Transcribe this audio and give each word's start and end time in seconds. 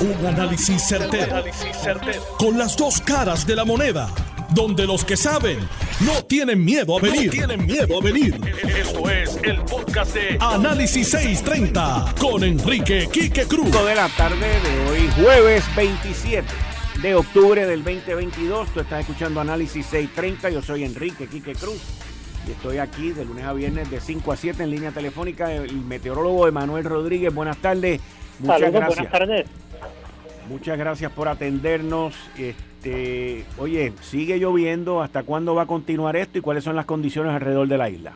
Un 0.00 0.26
análisis 0.26 0.82
certero, 0.82 1.44
Con 2.38 2.56
las 2.56 2.74
dos 2.74 3.02
caras 3.02 3.46
de 3.46 3.54
la 3.54 3.66
moneda. 3.66 4.08
Donde 4.54 4.86
los 4.86 5.04
que 5.04 5.14
saben 5.16 5.58
no 6.00 6.24
tienen 6.24 6.64
miedo 6.64 6.96
a 6.96 7.00
venir. 7.02 7.30
tienen 7.30 7.66
miedo 7.66 7.98
a 7.98 8.02
venir. 8.02 8.40
Esto 8.76 9.10
es 9.10 9.38
el 9.42 9.60
podcast 9.62 10.14
de 10.14 10.38
Análisis 10.40 11.08
630 11.10 12.14
con 12.18 12.42
Enrique 12.42 13.08
Quique 13.12 13.44
Cruz. 13.44 13.70
de 13.70 13.94
la 13.94 14.08
tarde 14.16 14.36
de 14.38 14.90
hoy, 14.90 15.10
jueves 15.22 15.64
27 15.76 16.48
de 17.02 17.14
octubre 17.14 17.66
del 17.66 17.84
2022. 17.84 18.70
Tú 18.72 18.80
estás 18.80 19.00
escuchando 19.00 19.40
Análisis 19.40 19.84
630. 19.84 20.48
Yo 20.48 20.62
soy 20.62 20.84
Enrique 20.84 21.26
Quique 21.26 21.54
Cruz. 21.54 21.80
Y 22.48 22.52
estoy 22.52 22.78
aquí 22.78 23.10
de 23.10 23.26
lunes 23.26 23.44
a 23.44 23.52
viernes 23.52 23.90
de 23.90 24.00
5 24.00 24.32
a 24.32 24.36
7 24.36 24.62
en 24.62 24.70
línea 24.70 24.92
telefónica. 24.92 25.52
El 25.52 25.76
meteorólogo 25.82 26.48
Emanuel 26.48 26.84
Rodríguez. 26.84 27.32
Buenas 27.34 27.58
tardes. 27.58 28.00
Muchas 28.40 28.72
gracias. 28.72 28.96
Buenas 28.96 29.12
tardes. 29.12 29.46
Muchas 30.48 30.78
gracias 30.78 31.12
por 31.12 31.28
atendernos. 31.28 32.14
Este, 32.38 33.44
oye, 33.58 33.92
sigue 34.00 34.38
lloviendo. 34.38 35.02
¿Hasta 35.02 35.22
cuándo 35.22 35.54
va 35.54 35.62
a 35.62 35.66
continuar 35.66 36.16
esto 36.16 36.38
y 36.38 36.40
cuáles 36.40 36.64
son 36.64 36.76
las 36.76 36.86
condiciones 36.86 37.32
alrededor 37.32 37.68
de 37.68 37.78
la 37.78 37.88
isla? 37.88 38.12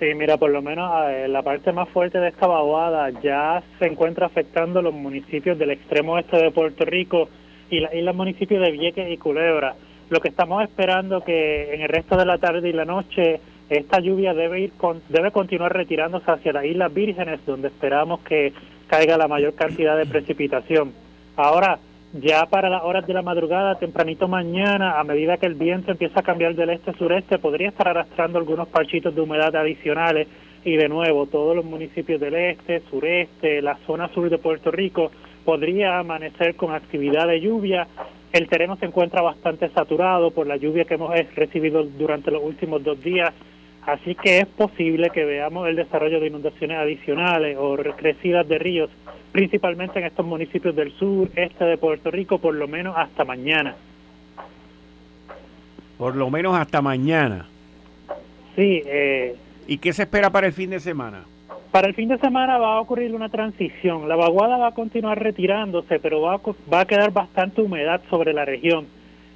Sí, 0.00 0.06
mira, 0.16 0.36
por 0.36 0.50
lo 0.50 0.62
menos 0.62 0.90
eh, 1.10 1.28
la 1.28 1.42
parte 1.42 1.70
más 1.70 1.88
fuerte 1.90 2.18
de 2.18 2.30
esta 2.30 2.48
vaguada 2.48 3.10
ya 3.22 3.62
se 3.78 3.86
encuentra 3.86 4.26
afectando 4.26 4.82
los 4.82 4.92
municipios 4.92 5.56
del 5.56 5.70
extremo 5.70 6.18
este 6.18 6.38
de 6.38 6.50
Puerto 6.50 6.84
Rico 6.84 7.28
y, 7.70 7.78
la, 7.78 7.94
y 7.94 8.02
los 8.02 8.16
municipios 8.16 8.60
de 8.60 8.72
Vieques 8.72 9.08
y 9.08 9.16
Culebra. 9.16 9.76
Lo 10.10 10.18
que 10.18 10.28
estamos 10.28 10.64
esperando 10.64 11.22
que 11.22 11.74
en 11.74 11.82
el 11.82 11.88
resto 11.88 12.16
de 12.16 12.26
la 12.26 12.38
tarde 12.38 12.68
y 12.68 12.72
la 12.72 12.84
noche 12.84 13.40
esta 13.70 14.00
lluvia 14.00 14.34
debe 14.34 14.60
ir 14.60 14.72
con, 14.72 15.02
debe 15.08 15.30
continuar 15.30 15.72
retirándose 15.72 16.30
hacia 16.30 16.52
las 16.52 16.64
Islas 16.64 16.92
Vírgenes, 16.92 17.40
donde 17.46 17.68
esperamos 17.68 18.20
que 18.20 18.52
caiga 18.92 19.16
la 19.16 19.26
mayor 19.26 19.54
cantidad 19.54 19.96
de 19.96 20.04
precipitación. 20.04 20.92
Ahora, 21.34 21.78
ya 22.12 22.44
para 22.44 22.68
las 22.68 22.82
horas 22.82 23.06
de 23.06 23.14
la 23.14 23.22
madrugada, 23.22 23.78
tempranito 23.78 24.28
mañana, 24.28 25.00
a 25.00 25.04
medida 25.04 25.38
que 25.38 25.46
el 25.46 25.54
viento 25.54 25.90
empieza 25.90 26.20
a 26.20 26.22
cambiar 26.22 26.54
del 26.54 26.68
este-sureste, 26.68 27.38
podría 27.38 27.70
estar 27.70 27.88
arrastrando 27.88 28.38
algunos 28.38 28.68
parchitos 28.68 29.14
de 29.14 29.22
humedad 29.22 29.56
adicionales 29.56 30.28
y 30.62 30.76
de 30.76 30.90
nuevo 30.90 31.24
todos 31.24 31.56
los 31.56 31.64
municipios 31.64 32.20
del 32.20 32.34
este, 32.34 32.82
sureste, 32.90 33.62
la 33.62 33.78
zona 33.86 34.12
sur 34.12 34.28
de 34.28 34.36
Puerto 34.36 34.70
Rico 34.70 35.10
podría 35.42 35.98
amanecer 35.98 36.54
con 36.54 36.74
actividad 36.74 37.26
de 37.28 37.40
lluvia. 37.40 37.88
El 38.30 38.46
terreno 38.46 38.76
se 38.76 38.84
encuentra 38.84 39.22
bastante 39.22 39.70
saturado 39.70 40.32
por 40.32 40.46
la 40.46 40.58
lluvia 40.58 40.84
que 40.84 40.94
hemos 40.94 41.14
recibido 41.34 41.82
durante 41.82 42.30
los 42.30 42.42
últimos 42.42 42.84
dos 42.84 43.02
días, 43.02 43.32
así 43.86 44.14
que 44.14 44.40
es 44.40 44.46
posible 44.46 45.10
que 45.10 45.24
veamos 45.24 45.68
el 45.68 45.76
desarrollo 45.76 46.20
de 46.20 46.28
inundaciones 46.28 46.78
adicionales 46.78 47.56
o 47.58 47.76
crecidas 47.96 48.48
de 48.48 48.58
ríos 48.58 48.90
principalmente 49.32 49.98
en 49.98 50.04
estos 50.04 50.24
municipios 50.24 50.76
del 50.76 50.92
sur, 50.92 51.30
este 51.34 51.64
de 51.64 51.78
Puerto 51.78 52.10
Rico, 52.10 52.38
por 52.38 52.54
lo 52.54 52.68
menos 52.68 52.94
hasta 52.96 53.24
mañana. 53.24 53.74
Por 55.96 56.14
lo 56.14 56.30
menos 56.30 56.56
hasta 56.56 56.82
mañana. 56.82 57.48
Sí. 58.54 58.82
Eh, 58.84 59.34
¿Y 59.66 59.78
qué 59.78 59.92
se 59.92 60.02
espera 60.02 60.30
para 60.30 60.46
el 60.46 60.52
fin 60.52 60.70
de 60.70 60.80
semana? 60.80 61.24
Para 61.70 61.88
el 61.88 61.94
fin 61.94 62.08
de 62.08 62.18
semana 62.18 62.58
va 62.58 62.76
a 62.76 62.80
ocurrir 62.80 63.14
una 63.14 63.30
transición. 63.30 64.06
La 64.06 64.16
vaguada 64.16 64.58
va 64.58 64.68
a 64.68 64.74
continuar 64.74 65.22
retirándose, 65.22 65.98
pero 66.00 66.20
va 66.20 66.34
a, 66.34 66.40
va 66.70 66.80
a 66.80 66.86
quedar 66.86 67.12
bastante 67.12 67.62
humedad 67.62 68.02
sobre 68.10 68.34
la 68.34 68.44
región. 68.44 68.86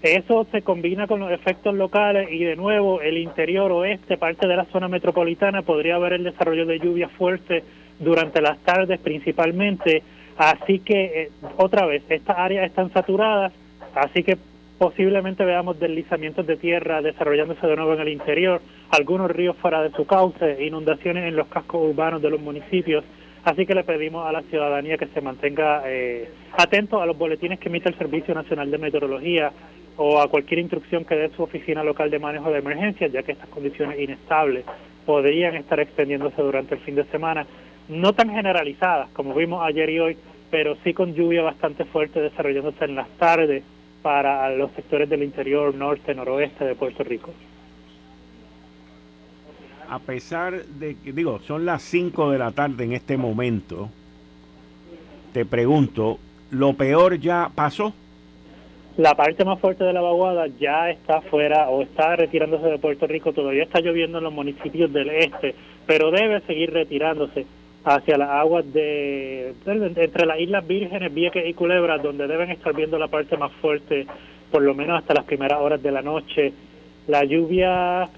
Eso 0.03 0.47
se 0.53 0.63
combina 0.63 1.07
con 1.07 1.21
los 1.21 1.33
efectos 1.33 1.75
locales 1.75 2.29
y 2.31 2.45
de 2.45 2.55
nuevo 2.55 3.01
el 3.01 3.19
interior 3.19 3.73
oeste, 3.73 4.19
parte 4.19 4.47
de 4.47 4.57
la 4.57 4.67
zona 4.67 4.89
metropolitana, 4.89 5.63
podría 5.63 5.97
haber 5.97 6.13
el 6.15 6.25
desarrollo 6.25 6.67
de 6.67 6.79
lluvias 6.79 7.11
fuertes 7.13 7.65
durante 7.99 8.41
las 8.41 8.59
tardes 8.59 9.01
principalmente. 9.01 10.03
Así 10.37 10.81
que, 10.81 11.05
eh, 11.23 11.31
otra 11.57 11.87
vez, 11.87 12.03
estas 12.11 12.37
áreas 12.39 12.67
están 12.67 12.93
saturadas, 12.93 13.53
así 13.95 14.23
que 14.23 14.37
posiblemente 14.79 15.45
veamos 15.45 15.81
deslizamientos 15.81 16.47
de 16.47 16.59
tierra 16.59 17.01
desarrollándose 17.01 17.67
de 17.67 17.77
nuevo 17.77 17.95
en 17.95 18.01
el 18.01 18.09
interior, 18.09 18.61
algunos 18.91 19.31
ríos 19.31 19.57
fuera 19.57 19.83
de 19.83 19.91
su 19.93 20.07
cauce, 20.07 20.63
inundaciones 20.63 21.25
en 21.25 21.37
los 21.37 21.47
cascos 21.49 21.89
urbanos 21.91 22.21
de 22.21 22.31
los 22.31 22.41
municipios. 22.41 23.03
Así 23.45 23.65
que 23.65 23.75
le 23.75 23.85
pedimos 23.85 24.27
a 24.27 24.33
la 24.33 24.43
ciudadanía 24.43 24.99
que 24.99 25.07
se 25.07 25.21
mantenga 25.21 25.85
eh, 25.87 26.29
atento 26.59 27.01
a 27.01 27.07
los 27.07 27.17
boletines 27.17 27.61
que 27.61 27.69
emite 27.69 27.89
el 27.89 27.97
Servicio 27.97 28.35
Nacional 28.35 28.71
de 28.71 28.77
Meteorología 28.77 29.53
o 29.97 30.21
a 30.21 30.29
cualquier 30.29 30.61
instrucción 30.61 31.05
que 31.05 31.15
dé 31.15 31.31
su 31.37 31.43
oficina 31.43 31.83
local 31.83 32.11
de 32.11 32.19
manejo 32.19 32.51
de 32.51 32.59
emergencias, 32.59 33.13
ya 33.13 33.23
que 33.23 33.33
estas 33.33 33.49
condiciones 33.49 33.99
inestables 33.99 34.65
podrían 35.05 35.55
estar 35.55 35.81
extendiéndose 35.81 36.43
durante 36.43 36.75
el 36.75 36.81
fin 36.81 36.97
de 36.97 37.05
semana 37.05 37.47
no 37.89 38.13
tan 38.13 38.31
generalizadas 38.31 39.09
como 39.11 39.35
vimos 39.35 39.63
ayer 39.65 39.89
y 39.91 40.01
hoy, 40.01 40.17
pero 40.51 40.77
sí 40.83 40.93
con 40.93 41.15
lluvia 41.15 41.43
bastante 41.43 41.85
fuerte 41.85 42.21
desarrollándose 42.21 42.85
en 42.85 42.97
las 42.97 43.09
tardes 43.19 43.63
para 44.03 44.51
los 44.51 44.71
sectores 44.73 45.09
del 45.09 45.23
interior 45.23 45.75
norte, 45.75 46.15
noroeste 46.15 46.65
de 46.65 46.75
Puerto 46.75 47.03
Rico. 47.05 47.33
A 49.89 50.01
pesar 50.01 50.65
de 50.65 50.97
que, 50.97 51.13
digo, 51.13 51.39
son 51.41 51.65
las 51.65 51.83
5 51.83 52.33
de 52.33 52.39
la 52.39 52.51
tarde 52.51 52.85
en 52.85 52.93
este 52.93 53.17
momento, 53.17 53.89
te 55.33 55.45
pregunto, 55.45 56.19
¿lo 56.51 56.75
peor 56.75 57.19
ya 57.19 57.51
pasó? 57.55 57.95
La 58.97 59.15
parte 59.15 59.45
más 59.45 59.61
fuerte 59.61 59.85
de 59.85 59.93
la 59.93 60.01
vaguada 60.01 60.47
ya 60.59 60.89
está 60.89 61.21
fuera 61.21 61.69
o 61.69 61.83
está 61.83 62.17
retirándose 62.17 62.67
de 62.67 62.79
Puerto 62.79 63.07
Rico, 63.07 63.35
todavía 63.35 63.65
está 63.65 63.81
lloviendo 63.81 64.19
en 64.19 64.25
los 64.25 64.33
municipios 64.33 64.91
del 64.91 65.11
este, 65.11 65.55
pero 65.87 66.11
debe 66.11 66.41
seguir 66.47 66.73
retirándose 66.73 67.45
hacia 67.85 68.17
las 68.17 68.31
aguas 68.31 68.65
de 68.73 69.55
entre 69.67 70.27
las 70.27 70.41
Islas 70.41 70.67
Vírgenes, 70.67 71.13
Vieques 71.13 71.47
y 71.47 71.53
Culebra, 71.53 71.99
donde 71.99 72.27
deben 72.27 72.51
estar 72.51 72.75
viendo 72.75 72.99
la 72.99 73.09
parte 73.09 73.37
más 73.37 73.53
fuerte, 73.61 74.07
por 74.51 74.63
lo 74.63 74.75
menos 74.75 74.99
hasta 74.99 75.15
las 75.15 75.25
primeras 75.25 75.61
horas 75.61 75.83
de 75.83 75.93
la 75.93 76.01
noche. 76.01 76.53
La 77.07 77.23
lluvia, 77.23 78.09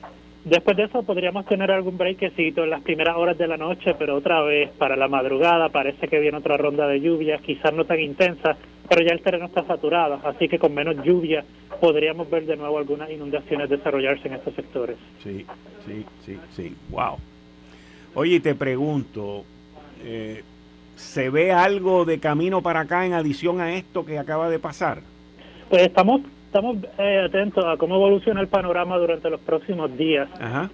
después 0.44 0.76
de 0.76 0.84
eso 0.84 1.02
podríamos 1.02 1.46
tener 1.46 1.70
algún 1.70 1.98
breakcito 1.98 2.64
en 2.64 2.70
las 2.70 2.82
primeras 2.82 3.16
horas 3.16 3.36
de 3.38 3.46
la 3.46 3.56
noche, 3.56 3.94
pero 3.98 4.16
otra 4.16 4.42
vez 4.42 4.70
para 4.78 4.96
la 4.96 5.08
madrugada 5.08 5.68
parece 5.68 6.08
que 6.08 6.18
viene 6.18 6.38
otra 6.38 6.56
ronda 6.56 6.86
de 6.86 7.00
lluvia, 7.00 7.38
quizás 7.38 7.72
no 7.72 7.84
tan 7.84 8.00
intensa, 8.00 8.56
pero 8.88 9.02
ya 9.02 9.12
el 9.12 9.22
terreno 9.22 9.46
está 9.46 9.64
saturado, 9.64 10.20
así 10.24 10.48
que 10.48 10.58
con 10.58 10.74
menos 10.74 10.96
lluvia 11.04 11.44
podríamos 11.80 12.28
ver 12.30 12.46
de 12.46 12.56
nuevo 12.56 12.78
algunas 12.78 13.10
inundaciones 13.10 13.68
desarrollarse 13.68 14.28
en 14.28 14.34
estos 14.34 14.54
sectores. 14.54 14.96
Sí, 15.22 15.44
sí, 15.86 16.04
sí, 16.24 16.38
sí, 16.50 16.74
wow. 16.90 17.16
Oye, 18.14 18.40
te 18.40 18.54
pregunto, 18.54 19.44
eh, 20.02 20.42
¿Se 20.98 21.30
ve 21.30 21.52
algo 21.52 22.04
de 22.04 22.18
camino 22.18 22.60
para 22.60 22.80
acá 22.80 23.06
en 23.06 23.12
adición 23.12 23.60
a 23.60 23.72
esto 23.74 24.04
que 24.04 24.18
acaba 24.18 24.50
de 24.50 24.58
pasar? 24.58 25.02
Pues 25.70 25.82
estamos 25.82 26.22
estamos 26.48 26.78
eh, 26.96 27.24
atentos 27.26 27.62
a 27.62 27.76
cómo 27.76 27.96
evoluciona 27.96 28.40
el 28.40 28.48
panorama 28.48 28.96
durante 28.96 29.28
los 29.28 29.40
próximos 29.40 29.94
días. 29.98 30.28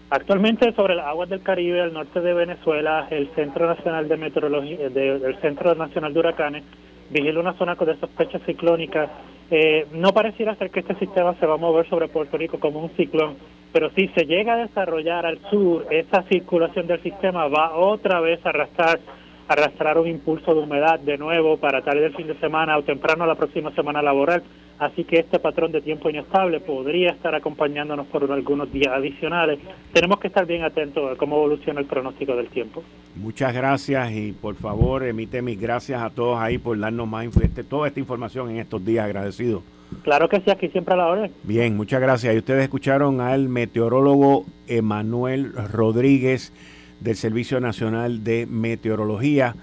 Actualmente 0.09 0.73
sobre 0.75 0.95
las 0.95 1.07
aguas 1.07 1.29
del 1.29 1.43
Caribe, 1.43 1.83
al 1.83 1.93
norte 1.93 2.21
de 2.21 2.33
Venezuela, 2.33 3.09
el 3.11 3.29
Centro 3.35 3.67
Nacional 3.67 4.09
de 4.09 4.17
Meteorología, 4.17 4.89
del 4.89 5.37
Centro 5.41 5.75
Nacional 5.75 6.15
de 6.15 6.21
Huracanes, 6.21 6.63
vigila 7.11 7.41
una 7.41 7.55
zona 7.55 7.75
de 7.75 7.97
sospecha 7.97 8.39
ciclónica. 8.47 9.11
Eh, 9.51 9.89
no 9.93 10.11
pareciera 10.11 10.55
ser 10.55 10.71
que 10.71 10.81
este 10.81 10.95
sistema 10.95 11.35
se 11.41 11.47
va 11.47 11.55
a 11.55 11.59
mover 11.59 11.89
sobre 11.89 12.07
Puerto 12.07 12.37
Rico 12.39 12.61
como 12.61 12.79
un 12.81 12.91
ciclón, 12.91 13.37
pero 13.73 13.91
si 13.97 14.07
se 14.09 14.27
llega 14.27 14.55
a 14.55 14.59
desarrollar 14.59 15.27
al 15.27 15.41
sur, 15.51 15.87
esa 15.91 16.23
circulación 16.31 16.87
del 16.87 17.03
sistema 17.03 17.49
va 17.49 17.77
otra 17.77 18.21
vez 18.21 18.39
a 18.47 18.51
arrastrar 18.51 19.01
arrastrar 19.49 19.99
un 19.99 20.09
impulso 20.09 20.55
de 20.55 20.61
humedad 20.61 20.99
de 21.01 21.19
nuevo 21.19 21.57
para 21.57 21.83
tarde 21.83 22.01
del 22.03 22.15
fin 22.15 22.27
de 22.27 22.39
semana 22.39 22.79
o 22.79 22.83
temprano 22.83 23.27
la 23.27 23.35
próxima 23.35 23.75
semana 23.75 24.03
laboral. 24.03 24.43
Así 24.79 25.05
que 25.05 25.21
este 25.21 25.39
patrón 25.39 25.71
de 25.71 25.81
tiempo 25.81 26.11
inestable 26.11 26.59
podría 26.59 27.11
estar 27.11 27.35
acompañándonos 27.35 28.07
por 28.09 28.31
algunos 28.31 28.73
días 28.73 28.93
adicionales. 28.93 29.61
Tenemos 29.93 30.19
que 30.19 30.27
estar 30.27 30.47
bien 30.47 30.65
atentos 30.65 31.13
a 31.13 31.17
cómo 31.17 31.37
evoluciona 31.37 31.81
el 31.81 31.87
pronóstico 31.87 32.35
del 32.35 32.49
tiempo. 32.49 32.83
Muchas 33.15 33.55
gracias 33.55 34.11
y 34.13 34.33
por 34.33 34.57
favor 34.57 35.05
emite 35.05 35.43
mis 35.43 35.61
gracias 35.61 36.03
a 36.03 36.11
todos 36.11 36.41
ahí 36.41 36.59
por 36.59 36.79
darnos 36.79 37.07
más 37.07 37.25
este, 37.37 37.63
toda 37.63 37.87
esta 37.87 38.01
información 38.01 38.51
en 38.51 38.59
estos 38.59 38.85
días. 38.85 39.05
Agradecido. 39.05 39.63
Claro 40.03 40.29
que 40.29 40.41
sí, 40.41 40.51
aquí 40.51 40.69
siempre 40.69 40.95
a 40.95 40.97
la 40.97 41.07
hora. 41.07 41.31
Bien, 41.45 41.77
muchas 41.77 42.01
gracias. 42.01 42.35
Y 42.35 42.39
ustedes 42.39 42.65
escucharon 42.65 43.21
al 43.21 43.49
meteorólogo 43.49 44.45
Emanuel 44.67 45.53
Rodríguez 45.73 46.53
del 47.05 47.17
Servicio 47.17 47.61
Nacional 47.61 48.25
de 48.25 48.47
Meteorología. 48.47 49.55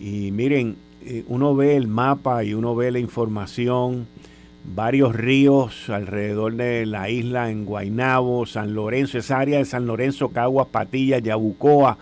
Y 0.00 0.30
miren, 0.30 0.76
eh, 1.04 1.24
uno 1.26 1.54
ve 1.54 1.76
el 1.76 1.88
mapa 1.88 2.44
y 2.44 2.54
uno 2.54 2.74
ve 2.76 2.92
la 2.92 3.00
información, 3.00 4.06
varios 4.74 5.14
ríos 5.14 5.90
alrededor 5.90 6.54
de 6.54 6.86
la 6.86 7.10
isla 7.10 7.50
en 7.50 7.64
Guainabo, 7.64 8.46
San 8.46 8.74
Lorenzo, 8.74 9.18
esa 9.18 9.40
área 9.40 9.58
de 9.58 9.64
San 9.64 9.86
Lorenzo, 9.86 10.28
Caguas, 10.28 10.68
Patillas, 10.68 11.22
Yabucoa 11.22 11.98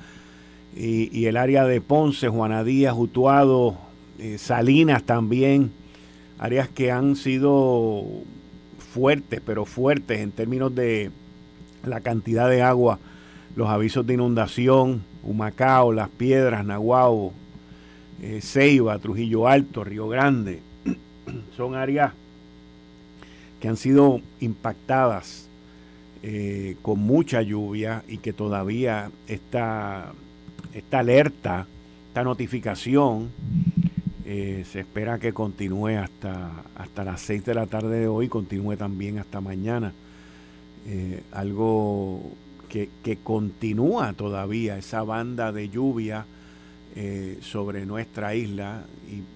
y, 0.76 1.26
el 1.26 1.37
área 1.37 1.64
de 1.64 1.80
Ponce, 1.80 2.28
Juanadías, 2.28 2.94
Utuado, 2.96 3.76
eh, 4.19 4.38
Salinas 4.38 5.02
también 5.02 5.72
áreas 6.38 6.69
que 6.69 6.90
han 6.90 7.16
sido 7.16 8.04
fuertes, 8.92 9.40
pero 9.44 9.64
fuertes 9.64 10.20
en 10.20 10.30
términos 10.30 10.75
de 10.75 11.10
la 11.84 12.00
cantidad 12.00 12.48
de 12.50 12.60
agua, 12.60 12.98
los 13.56 13.68
avisos 13.68 14.06
de 14.06 14.14
inundación, 14.14 15.04
Humacao, 15.22 15.92
Las 15.92 16.08
Piedras, 16.08 16.64
Nahuabo, 16.64 17.32
eh, 18.20 18.40
Ceiba, 18.42 18.98
Trujillo 18.98 19.48
Alto, 19.48 19.84
Río 19.84 20.08
Grande. 20.08 20.60
Son 21.56 21.74
áreas 21.74 22.12
que 23.60 23.68
han 23.68 23.76
sido 23.76 24.20
impactadas 24.40 25.48
eh, 26.22 26.76
con 26.82 26.98
mucha 27.00 27.42
lluvia 27.42 28.02
y 28.08 28.18
que 28.18 28.32
todavía 28.32 29.10
esta, 29.28 30.12
esta 30.72 30.98
alerta, 30.98 31.66
esta 32.08 32.24
notificación, 32.24 33.30
eh, 34.26 34.64
se 34.70 34.80
espera 34.80 35.18
que 35.18 35.32
continúe 35.32 35.98
hasta, 35.98 36.50
hasta 36.76 37.04
las 37.04 37.20
6 37.20 37.44
de 37.44 37.54
la 37.54 37.66
tarde 37.66 38.00
de 38.00 38.08
hoy, 38.08 38.28
continúe 38.28 38.76
también 38.76 39.18
hasta 39.18 39.40
mañana. 39.40 39.92
algo 41.32 42.20
que, 43.03 43.19
continúa 43.23 44.15
todavía 44.15 44.76
esa 44.76 45.05
banda 45.05 45.53
de 45.53 45.69
lluvia 45.69 46.26
eh, 46.97 47.38
sobre 47.41 47.87
nuestra 47.87 48.35
isla 48.35 48.85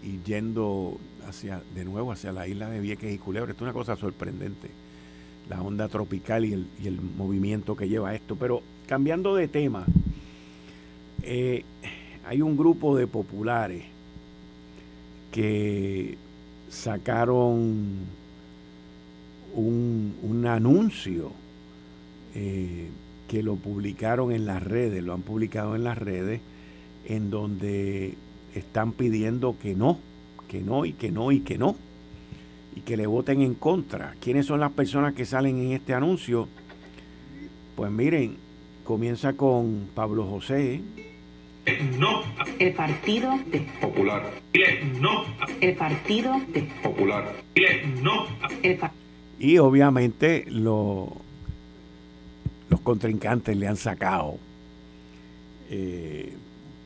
y, 0.03 0.19
yendo 0.27 0.99
hacia 1.27 1.63
de 1.75 1.85
nuevo 1.85 2.11
hacia 2.11 2.33
la 2.33 2.49
isla 2.49 2.69
de 2.69 2.81
Vieques 2.81 3.15
y 3.15 3.19
Culebra. 3.19 3.53
Esto 3.53 3.65
es 3.65 3.71
una 3.71 3.73
cosa 3.73 3.95
sorprendente, 3.95 4.69
la 5.49 5.63
onda 5.63 5.87
tropical 5.89 6.45
y 6.45 6.53
el, 6.85 7.01
movimiento 7.01 7.77
que 7.77 7.89
lleva 7.89 8.15
esto. 8.15 8.35
Pero 8.35 8.63
cambiando 8.89 9.37
de 9.37 9.47
tema, 9.47 9.87
eh, 11.23 11.65
hay 12.27 12.43
un 12.43 12.57
grupo 12.57 12.97
de 12.97 13.07
populares 13.07 13.85
que 15.31 16.19
sacaron 16.69 18.07
un, 19.55 20.45
anuncio 20.47 21.31
eh, 22.35 22.89
que 23.29 23.43
lo 23.43 23.57
publicaron 23.57 24.33
en 24.33 24.47
las 24.47 24.63
redes, 24.63 25.05
lo 25.05 25.13
han 25.13 25.23
publicado 25.23 25.77
en 25.77 25.85
las 25.85 25.99
redes, 25.99 26.41
en 27.07 27.31
donde 27.31 28.15
están 28.55 28.93
pidiendo 28.93 29.57
que 29.61 29.75
no, 29.75 29.99
que 30.49 30.61
no 30.61 30.85
y 30.85 30.95
que 30.95 31.13
no 31.13 31.31
y 31.31 31.41
que 31.41 31.59
no, 31.59 31.77
y 32.75 32.81
que 32.81 32.97
le 32.97 33.07
voten 33.07 33.43
en 33.43 33.55
contra. 33.55 34.15
¿Quiénes 34.21 34.47
son 34.47 34.61
las 34.61 34.73
personas 34.73 35.15
que 35.15 35.27
salen 35.27 35.59
en 35.59 35.73
este 35.73 35.95
anuncio? 35.95 36.49
Pues 37.77 37.91
miren, 37.91 38.37
comienza 38.85 39.35
con 39.35 39.89
Pablo 39.95 40.25
José. 40.25 40.81
No. 41.99 42.23
El 42.59 42.73
Partido 42.73 43.31
Popular. 43.81 44.31
No. 45.01 45.25
El 45.61 45.75
Partido 45.75 46.35
Popular. 46.83 47.37
No. 48.03 48.27
y 49.39 49.59
obviamente 49.59 50.47
los 50.49 51.09
contrincantes 52.89 53.55
le 53.55 53.69
han 53.69 53.77
sacado 53.77 54.39
eh, 55.69 56.33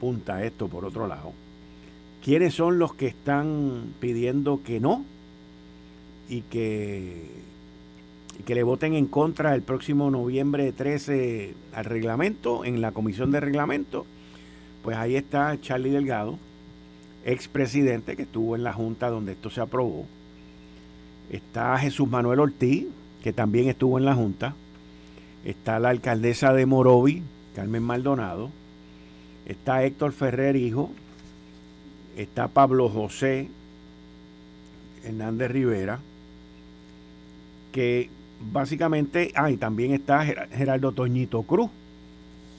punta 0.00 0.42
esto 0.42 0.66
por 0.66 0.84
otro 0.84 1.06
lado. 1.06 1.32
¿Quiénes 2.24 2.54
son 2.54 2.80
los 2.80 2.92
que 2.92 3.06
están 3.06 3.94
pidiendo 4.00 4.64
que 4.64 4.80
no 4.80 5.04
y 6.28 6.40
que, 6.40 7.30
que 8.44 8.54
le 8.56 8.64
voten 8.64 8.94
en 8.94 9.06
contra 9.06 9.54
el 9.54 9.62
próximo 9.62 10.10
noviembre 10.10 10.72
13 10.72 11.54
al 11.72 11.84
reglamento, 11.84 12.64
en 12.64 12.80
la 12.80 12.90
comisión 12.90 13.30
de 13.30 13.38
reglamento? 13.38 14.04
Pues 14.82 14.96
ahí 14.96 15.14
está 15.14 15.56
Charlie 15.60 15.90
Delgado, 15.90 16.36
expresidente 17.24 18.16
que 18.16 18.22
estuvo 18.22 18.56
en 18.56 18.64
la 18.64 18.72
junta 18.72 19.08
donde 19.08 19.32
esto 19.32 19.50
se 19.50 19.60
aprobó. 19.60 20.06
Está 21.30 21.78
Jesús 21.78 22.10
Manuel 22.10 22.40
Ortiz, 22.40 22.88
que 23.22 23.32
también 23.32 23.68
estuvo 23.68 23.98
en 23.98 24.04
la 24.04 24.16
junta. 24.16 24.56
Está 25.44 25.78
la 25.78 25.90
alcaldesa 25.90 26.52
de 26.52 26.66
Morovi, 26.66 27.22
Carmen 27.54 27.82
Maldonado 27.82 28.50
está 29.46 29.84
Héctor 29.84 30.12
Ferrer, 30.12 30.56
hijo, 30.56 30.90
está 32.16 32.48
Pablo 32.48 32.88
José 32.88 33.48
Hernández 35.04 35.50
Rivera, 35.50 36.00
que 37.72 38.08
básicamente, 38.52 39.32
ah, 39.34 39.50
y 39.50 39.56
también 39.56 39.92
está 39.92 40.24
Gerardo 40.24 40.92
Toñito 40.92 41.42
Cruz, 41.42 41.70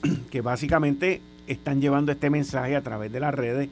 que 0.30 0.40
básicamente 0.40 1.20
están 1.46 1.80
llevando 1.80 2.12
este 2.12 2.30
mensaje 2.30 2.76
a 2.76 2.82
través 2.82 3.12
de 3.12 3.20
las 3.20 3.34
redes. 3.34 3.68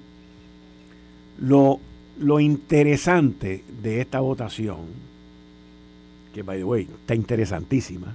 Lo, 1.38 1.81
lo 2.19 2.41
interesante 2.41 3.64
de 3.82 4.00
esta 4.00 4.20
votación, 4.20 4.81
que 6.35 6.43
by 6.43 6.59
the 6.59 6.64
way, 6.64 6.82
está 6.82 7.14
interesantísima, 7.14 8.14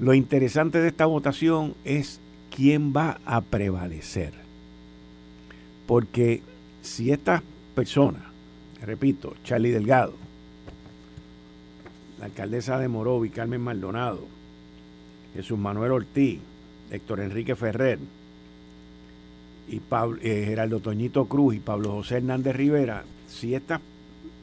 lo 0.00 0.14
interesante 0.14 0.80
de 0.80 0.88
esta 0.88 1.06
votación 1.06 1.74
es 1.84 2.20
quién 2.54 2.92
va 2.94 3.20
a 3.24 3.40
prevalecer. 3.40 4.32
Porque 5.86 6.42
si 6.82 7.10
estas 7.10 7.42
personas, 7.74 8.22
repito, 8.82 9.34
Charlie 9.44 9.70
Delgado, 9.70 10.14
la 12.18 12.26
alcaldesa 12.26 12.78
de 12.78 12.88
Morovi, 12.88 13.30
Carmen 13.30 13.60
Maldonado, 13.60 14.26
Jesús 15.34 15.58
Manuel 15.58 15.92
Ortiz, 15.92 16.40
Héctor 16.90 17.20
Enrique 17.20 17.56
Ferrer, 17.56 17.98
y 19.68 19.76
eh, 19.76 20.44
Geraldo 20.46 20.80
Toñito 20.80 21.24
Cruz 21.26 21.54
y 21.54 21.60
Pablo 21.60 21.92
José 21.92 22.16
Hernández 22.16 22.54
Rivera, 22.54 23.04
si 23.28 23.54
estas 23.54 23.80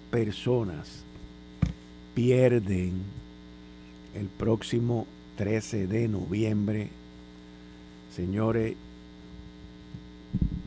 personas 0.10 1.04
pierden 2.16 2.94
el 4.16 4.28
próximo 4.28 5.08
13 5.42 5.88
de 5.88 6.08
noviembre 6.08 6.90
señores, 8.16 8.76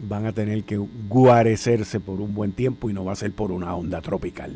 van 0.08 0.26
a 0.26 0.32
tener 0.32 0.64
que 0.64 0.76
guarecerse 1.08 2.00
por 2.00 2.20
un 2.20 2.34
buen 2.34 2.50
tiempo 2.50 2.90
y 2.90 2.92
no 2.92 3.04
va 3.04 3.12
a 3.12 3.16
ser 3.16 3.32
por 3.32 3.52
una 3.52 3.72
onda 3.76 4.00
tropical. 4.00 4.52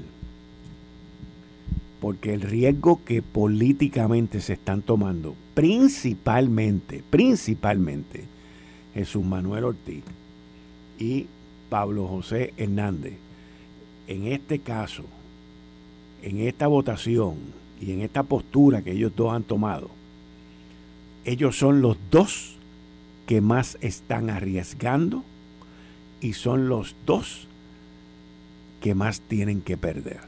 Porque 2.01 2.35
el 2.35 2.41
riesgo 2.41 3.01
que 3.05 3.23
políticamente 3.23 4.41
se 4.41 4.55
están 4.55 4.83
tomando, 4.83 5.37
principalmente, 5.55 7.05
principalmente, 7.09 8.25
Jesús 8.95 9.25
Manuel 9.25 9.65
Ortiz 9.65 10.03
y 10.99 11.27
Pablo 11.71 12.09
José 12.09 12.55
Hernández, 12.57 13.15
en 14.09 14.27
este 14.27 14.59
caso, 14.59 15.05
en 16.23 16.41
esta 16.41 16.67
votación 16.67 17.37
y 17.81 17.93
en 17.93 18.01
esta 18.01 18.25
postura 18.25 18.83
que 18.83 18.93
ellos 18.93 19.13
dos 19.15 19.33
han 19.33 19.45
tomado, 19.45 19.98
ellos 21.29 21.59
son 21.59 21.83
los 21.83 21.99
dos 22.11 22.57
que 23.27 23.43
más 23.43 23.77
están 23.83 24.31
arriesgando 24.31 25.25
y 26.23 26.33
son 26.33 26.71
los 26.71 26.97
dos 27.05 27.47
que 28.81 28.95
más 28.95 29.21
tienen 29.21 29.61
que 29.61 29.77
perder. 29.77 30.21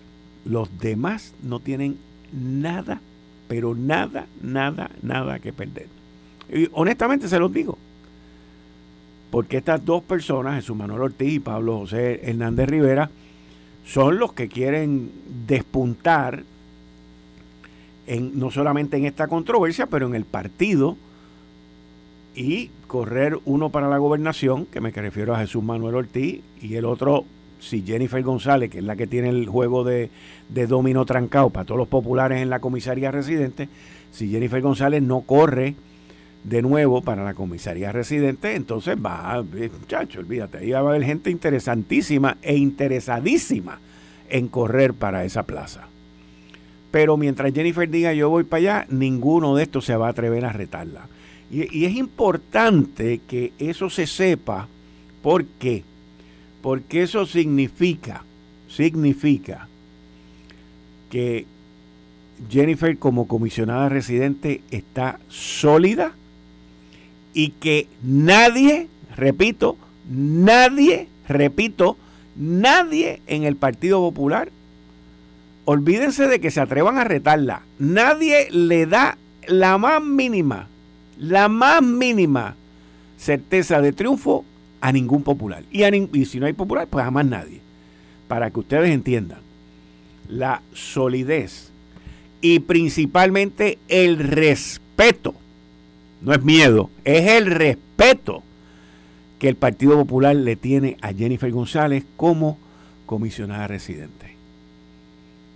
Los 0.45 0.79
demás 0.79 1.35
no 1.43 1.59
tienen 1.59 1.97
nada, 2.33 3.01
pero 3.49 3.75
nada, 3.75 4.27
nada, 4.43 4.91
nada 5.01 5.39
que 5.39 5.55
perder. 5.55 5.87
Y 6.53 6.69
honestamente 6.73 7.29
se 7.29 7.39
los 7.39 7.51
digo. 7.51 7.79
Porque 9.31 9.57
estas 9.57 9.83
dos 9.83 10.03
personas, 10.03 10.57
Jesús 10.57 10.77
Manuel 10.77 11.03
Ortiz 11.03 11.33
y 11.33 11.41
Pablo 11.41 11.79
José 11.79 12.21
Hernández 12.25 12.69
Rivera, 12.69 13.11
son 13.87 14.19
los 14.19 14.35
que 14.35 14.49
quieren 14.49 15.11
despuntar 15.47 16.45
no 18.19 18.51
solamente 18.51 18.97
en 18.97 19.07
esta 19.07 19.29
controversia, 19.29 19.87
pero 19.87 20.07
en 20.07 20.15
el 20.15 20.25
partido 20.25 20.97
y 22.35 22.71
correr 22.87 23.39
uno 23.45 23.71
para 23.71 23.89
la 23.89 23.99
gobernación, 23.99 24.67
que 24.67 24.81
me 24.81 24.91
refiero 24.91 25.35
a 25.35 25.41
Jesús 25.41 25.63
Manuel 25.63 25.95
Ortiz, 25.95 26.41
y 26.61 26.75
el 26.75 26.85
otro, 26.85 27.25
si 27.61 27.83
Jennifer 27.83 28.23
González, 28.23 28.71
que 28.71 28.79
es 28.79 28.85
la 28.85 28.97
que 28.97 29.07
tiene 29.07 29.29
el 29.29 29.47
juego 29.47 29.85
de, 29.85 30.11
de 30.49 30.67
domino 30.67 31.05
trancado 31.05 31.51
para 31.51 31.65
todos 31.65 31.79
los 31.79 31.89
populares 31.89 32.41
en 32.41 32.51
la 32.51 32.61
comisaría 32.61 33.11
residente, 33.11 33.69
si 34.11 34.29
Jennifer 34.31 34.61
González 34.61 35.03
no 35.03 35.21
corre 35.23 35.75
de 36.45 36.63
nuevo 36.63 37.03
para 37.03 37.23
la 37.23 37.35
comisaría 37.35 37.93
residente, 37.93 38.55
entonces 38.55 38.97
va, 38.97 39.43
muchacho, 39.43 40.21
olvídate, 40.21 40.59
ahí 40.59 40.71
va 40.71 40.79
a 40.79 40.83
haber 40.83 41.05
gente 41.05 41.31
interesantísima 41.31 42.39
e 42.43 42.57
interesadísima 42.57 43.79
en 44.29 44.49
correr 44.49 44.95
para 44.95 45.25
esa 45.25 45.45
plaza. 45.45 45.89
Pero 46.91 47.17
mientras 47.17 47.53
Jennifer 47.53 47.89
diga 47.89 48.13
yo 48.15 48.31
voy 48.31 48.45
para 48.45 48.59
allá, 48.59 48.87
ninguno 48.91 49.55
de 49.55 49.63
estos 49.63 49.85
se 49.85 49.97
va 49.97 50.09
a 50.09 50.11
atrever 50.11 50.45
a 50.45 50.53
retarla. 50.53 51.07
Y, 51.51 51.85
es 51.85 51.97
importante 51.97 53.21
que 53.27 53.53
eso 53.59 53.91
se 53.91 54.07
sepa. 54.07 54.69
¿Por 55.23 55.45
qué? 55.45 55.85
Porque 56.63 57.03
eso 57.03 57.27
significa, 57.27 58.25
significa 58.69 59.69
que 61.11 61.47
Jennifer 62.49 62.97
como 62.99 63.27
comisionada 63.27 63.89
residente 63.89 64.63
está 64.71 65.19
sólida 65.29 66.13
y 67.35 67.51
que 67.51 67.89
nadie, 68.03 68.89
repito, 69.17 69.77
nadie, 70.09 71.09
repito, 71.29 71.97
nadie 72.37 73.21
en 73.27 73.45
el 73.45 73.57
Partido 73.57 74.01
Popular, 74.01 74.51
olvídense 75.71 76.27
de 76.27 76.41
que 76.41 76.51
se 76.51 76.61
atrevan 76.61 76.99
a 76.99 77.05
retarla, 77.05 77.63
nadie 77.79 78.49
le 78.51 78.87
da 78.87 79.19
la 79.47 79.79
más 79.79 80.03
mínima 80.03 80.69
la 81.21 81.49
más 81.49 81.83
mínima 81.83 82.57
certeza 83.19 83.81
de 83.81 83.93
triunfo 83.93 84.45
a 84.81 84.91
ningún 84.91 85.23
popular. 85.23 85.63
Y, 85.71 85.85
y 85.85 86.25
si 86.25 86.41
no 86.41 86.47
hay 86.47 86.55
popular, 86.55 86.89
pues 86.89 87.05
a 87.05 87.11
más 87.11 87.27
nadie. 87.27 87.61
Para 88.27 88.51
que 88.51 88.61
ustedes 88.61 88.91
entiendan 88.91 89.41
la 90.29 90.63
solidez 90.73 91.71
y 92.41 92.61
principalmente 92.61 93.79
el 93.89 94.19
respeto. 94.19 95.35
No 96.23 96.33
es 96.33 96.43
miedo, 96.43 96.91
es 97.05 97.31
el 97.31 97.47
respeto 97.47 98.43
que 99.39 99.49
el 99.49 99.57
Partido 99.57 99.93
Popular 99.97 100.37
le 100.37 100.57
tiene 100.57 100.97
a 101.03 101.13
Jennifer 101.13 101.51
González 101.51 102.05
como 102.17 102.59
comisionada 103.07 103.67
residente. 103.67 104.40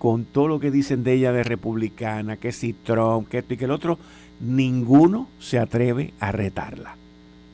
Con 0.05 0.27
todo 0.27 0.49
lo 0.49 0.61
que 0.61 0.71
dicen 0.71 1.03
de 1.03 1.15
ella 1.15 1.33
de 1.33 1.45
republicana, 1.45 2.37
que 2.37 2.53
si 2.53 2.75
Trump, 2.75 3.27
que 3.27 3.39
esto 3.39 3.55
y 3.55 3.57
que 3.57 3.65
el 3.65 3.71
otro, 3.71 3.99
ninguno 4.39 5.31
se 5.41 5.59
atreve 5.59 6.13
a 6.21 6.31
retarla. 6.31 6.99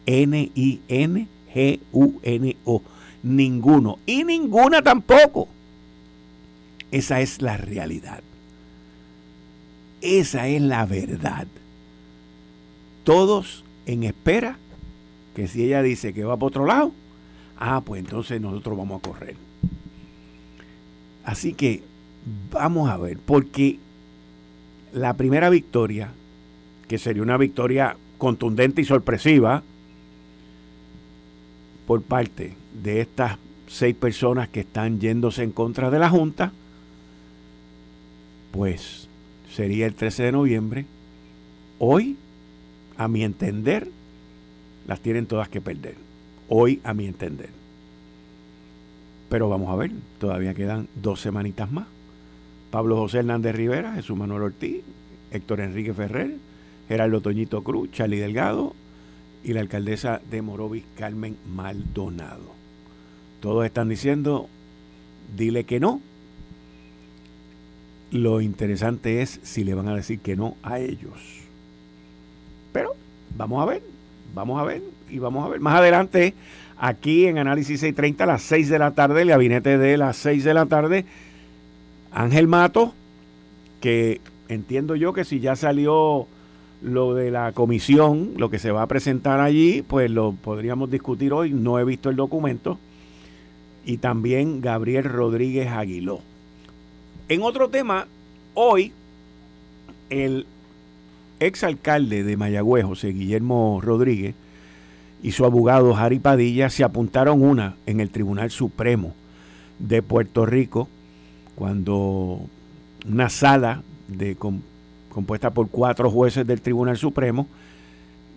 N-I-N-G-U-N-O. 0.07 0.83
Ninguno. 3.23 4.00
Y 4.04 4.25
ninguna 4.25 4.83
tampoco. 4.83 5.47
Esa 6.90 7.21
es 7.21 7.40
la 7.40 7.57
realidad. 7.57 8.25
Esa 10.00 10.49
es 10.49 10.61
la 10.61 10.87
verdad. 10.87 11.47
Todos 13.04 13.64
en 13.87 14.02
espera 14.02 14.59
que 15.37 15.47
si 15.47 15.62
ella 15.66 15.83
dice 15.83 16.12
que 16.12 16.25
va 16.25 16.37
por 16.37 16.49
otro 16.49 16.66
lado, 16.66 16.90
ah, 17.57 17.80
pues 17.83 18.00
entonces 18.00 18.40
nosotros 18.40 18.76
vamos 18.76 18.99
a 18.99 19.09
correr. 19.09 19.37
Así 21.23 21.54
que 21.54 21.88
vamos 22.50 22.90
a 22.90 22.96
ver, 22.96 23.18
porque 23.18 23.78
la 24.92 25.14
primera 25.14 25.50
victoria, 25.50 26.12
que 26.88 26.98
sería 26.98 27.22
una 27.22 27.36
victoria 27.36 27.96
contundente 28.18 28.82
y 28.82 28.84
sorpresiva 28.84 29.62
por 31.86 32.02
parte 32.02 32.54
de 32.82 33.00
estas 33.00 33.38
seis 33.66 33.94
personas 33.94 34.48
que 34.48 34.60
están 34.60 35.00
yéndose 35.00 35.42
en 35.42 35.52
contra 35.52 35.90
de 35.90 35.98
la 35.98 36.10
Junta, 36.10 36.52
pues 38.50 39.08
sería 39.54 39.86
el 39.86 39.94
13 39.94 40.24
de 40.24 40.32
noviembre. 40.32 40.86
Hoy, 41.78 42.16
a 42.96 43.08
mi 43.08 43.24
entender, 43.24 43.88
las 44.86 45.00
tienen 45.00 45.26
todas 45.26 45.48
que 45.48 45.60
perder. 45.60 45.94
Hoy, 46.48 46.80
a 46.84 46.94
mi 46.94 47.06
entender. 47.06 47.50
Pero 49.28 49.48
vamos 49.48 49.70
a 49.70 49.76
ver, 49.76 49.92
todavía 50.18 50.54
quedan 50.54 50.88
dos 50.96 51.20
semanitas 51.20 51.70
más. 51.70 51.86
Pablo 52.70 52.96
José 52.96 53.18
Hernández 53.18 53.54
Rivera, 53.54 53.94
Jesús 53.94 54.16
Manuel 54.16 54.42
Ortiz, 54.42 54.82
Héctor 55.30 55.60
Enrique 55.60 55.92
Ferrer, 55.92 56.36
Gerardo 56.88 57.20
Toñito 57.20 57.62
Cruz, 57.62 57.90
Charlie 57.92 58.18
Delgado 58.18 58.74
y 59.44 59.52
la 59.52 59.60
alcaldesa 59.60 60.20
de 60.30 60.42
Morovis, 60.42 60.84
Carmen 60.96 61.36
Maldonado. 61.54 62.54
Todos 63.40 63.64
están 63.64 63.88
diciendo, 63.88 64.48
dile 65.36 65.64
que 65.64 65.80
no, 65.80 66.00
lo 68.10 68.40
interesante 68.40 69.22
es 69.22 69.40
si 69.42 69.64
le 69.64 69.74
van 69.74 69.88
a 69.88 69.94
decir 69.94 70.20
que 70.20 70.36
no 70.36 70.56
a 70.62 70.78
ellos. 70.78 71.40
Pero 72.72 72.94
vamos 73.36 73.62
a 73.62 73.66
ver, 73.66 73.82
vamos 74.34 74.60
a 74.60 74.64
ver 74.64 74.82
y 75.08 75.18
vamos 75.18 75.44
a 75.44 75.48
ver. 75.48 75.60
Más 75.60 75.76
adelante, 75.76 76.34
aquí 76.76 77.26
en 77.26 77.38
Análisis 77.38 77.80
630 77.80 78.24
a 78.24 78.26
las 78.26 78.42
6 78.42 78.68
de 78.68 78.78
la 78.78 78.92
tarde, 78.92 79.22
el 79.22 79.28
gabinete 79.28 79.78
de 79.78 79.96
las 79.96 80.16
6 80.18 80.44
de 80.44 80.54
la 80.54 80.66
tarde, 80.66 81.04
Ángel 82.12 82.48
Mato, 82.48 82.94
que 83.80 84.20
entiendo 84.48 84.96
yo 84.96 85.12
que 85.12 85.24
si 85.24 85.40
ya 85.40 85.56
salió 85.56 86.26
lo 86.82 87.14
de 87.14 87.30
la 87.30 87.52
comisión, 87.52 88.32
lo 88.36 88.50
que 88.50 88.58
se 88.58 88.70
va 88.70 88.82
a 88.82 88.86
presentar 88.86 89.40
allí, 89.40 89.82
pues 89.82 90.10
lo 90.10 90.32
podríamos 90.32 90.90
discutir 90.90 91.32
hoy. 91.32 91.52
No 91.52 91.78
he 91.78 91.84
visto 91.84 92.10
el 92.10 92.16
documento. 92.16 92.78
Y 93.84 93.98
también 93.98 94.60
Gabriel 94.60 95.04
Rodríguez 95.04 95.68
Aguiló. 95.68 96.20
En 97.28 97.42
otro 97.42 97.68
tema, 97.68 98.06
hoy 98.54 98.92
el 100.10 100.46
exalcalde 101.38 102.24
de 102.24 102.36
Mayagüez, 102.36 102.84
José 102.84 103.08
Guillermo 103.08 103.80
Rodríguez, 103.82 104.34
y 105.22 105.32
su 105.32 105.44
abogado 105.44 105.94
Jari 105.94 106.18
Padilla 106.18 106.70
se 106.70 106.82
apuntaron 106.82 107.42
una 107.42 107.76
en 107.86 108.00
el 108.00 108.10
Tribunal 108.10 108.50
Supremo 108.50 109.14
de 109.78 110.02
Puerto 110.02 110.46
Rico 110.46 110.88
cuando 111.60 112.40
una 113.06 113.28
sala 113.28 113.82
compuesta 115.10 115.50
por 115.50 115.68
cuatro 115.68 116.10
jueces 116.10 116.46
del 116.46 116.62
Tribunal 116.62 116.96
Supremo 116.96 117.48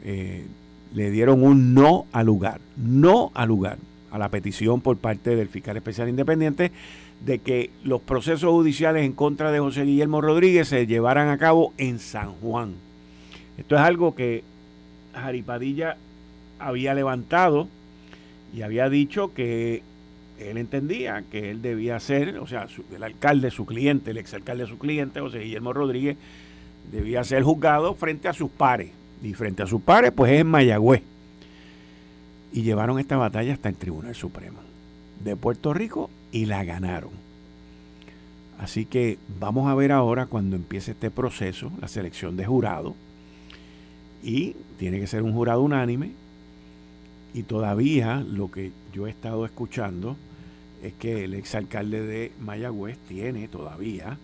eh, 0.03 0.45
le 0.93 1.09
dieron 1.09 1.41
un 1.41 1.73
no 1.73 2.05
al 2.11 2.25
lugar, 2.25 2.59
no 2.75 3.31
al 3.33 3.47
lugar 3.47 3.77
a 4.11 4.17
la 4.17 4.27
petición 4.27 4.81
por 4.81 4.97
parte 4.97 5.37
del 5.37 5.47
fiscal 5.47 5.77
especial 5.77 6.09
independiente 6.09 6.73
de 7.25 7.39
que 7.39 7.69
los 7.85 8.01
procesos 8.01 8.51
judiciales 8.51 9.05
en 9.05 9.13
contra 9.13 9.53
de 9.53 9.59
José 9.59 9.83
Guillermo 9.83 10.19
Rodríguez 10.19 10.67
se 10.67 10.85
llevaran 10.85 11.29
a 11.29 11.37
cabo 11.37 11.71
en 11.77 11.99
San 11.99 12.33
Juan. 12.33 12.73
Esto 13.57 13.75
es 13.75 13.81
algo 13.81 14.15
que 14.15 14.43
Jaripadilla 15.13 15.95
había 16.59 16.93
levantado 16.93 17.69
y 18.53 18.63
había 18.63 18.89
dicho 18.89 19.33
que 19.33 19.81
él 20.51 20.57
entendía 20.57 21.23
que 21.31 21.51
él 21.51 21.62
debía 21.62 22.00
ser, 22.00 22.38
o 22.38 22.47
sea, 22.47 22.67
el 22.95 23.03
alcalde, 23.03 23.51
su 23.51 23.65
cliente, 23.65 24.12
el 24.12 24.17
exalcalde, 24.17 24.67
su 24.67 24.77
cliente, 24.77 25.19
José 25.19 25.39
Guillermo 25.39 25.73
Rodríguez, 25.73 26.17
debía 26.91 27.23
ser 27.23 27.43
juzgado 27.43 27.95
frente 27.95 28.27
a 28.27 28.33
sus 28.33 28.50
pares. 28.50 28.91
Y 29.21 29.33
frente 29.33 29.63
a 29.63 29.67
sus 29.67 29.81
pares, 29.81 30.12
pues 30.12 30.31
es 30.33 30.41
en 30.41 30.47
Mayagüez. 30.47 31.01
Y 32.51 32.62
llevaron 32.62 33.00
esta 33.00 33.17
batalla 33.17 33.53
hasta 33.53 33.69
el 33.69 33.75
Tribunal 33.75 34.15
Supremo 34.15 34.59
de 35.23 35.35
Puerto 35.35 35.73
Rico 35.73 36.09
y 36.31 36.45
la 36.45 36.63
ganaron. 36.63 37.12
Así 38.59 38.85
que 38.85 39.17
vamos 39.39 39.69
a 39.69 39.75
ver 39.75 39.91
ahora 39.91 40.25
cuando 40.25 40.55
empiece 40.55 40.91
este 40.91 41.09
proceso, 41.09 41.71
la 41.81 41.88
selección 41.88 42.38
de 42.38 42.45
jurado. 42.45 42.95
Y 44.21 44.55
tiene 44.77 45.00
que 45.00 45.07
ser 45.07 45.23
un 45.23 45.33
jurado 45.33 45.62
unánime. 45.62 46.12
Y 47.33 47.43
todavía 47.43 48.19
lo 48.19 48.51
que 48.51 48.71
yo 48.93 49.07
he 49.07 49.09
estado 49.09 49.45
escuchando 49.45 50.15
es 50.83 50.93
que 50.93 51.23
el 51.23 51.33
exalcalde 51.33 52.01
de 52.01 52.31
Mayagüez 52.39 52.97
tiene 53.07 53.47
todavía 53.47 54.17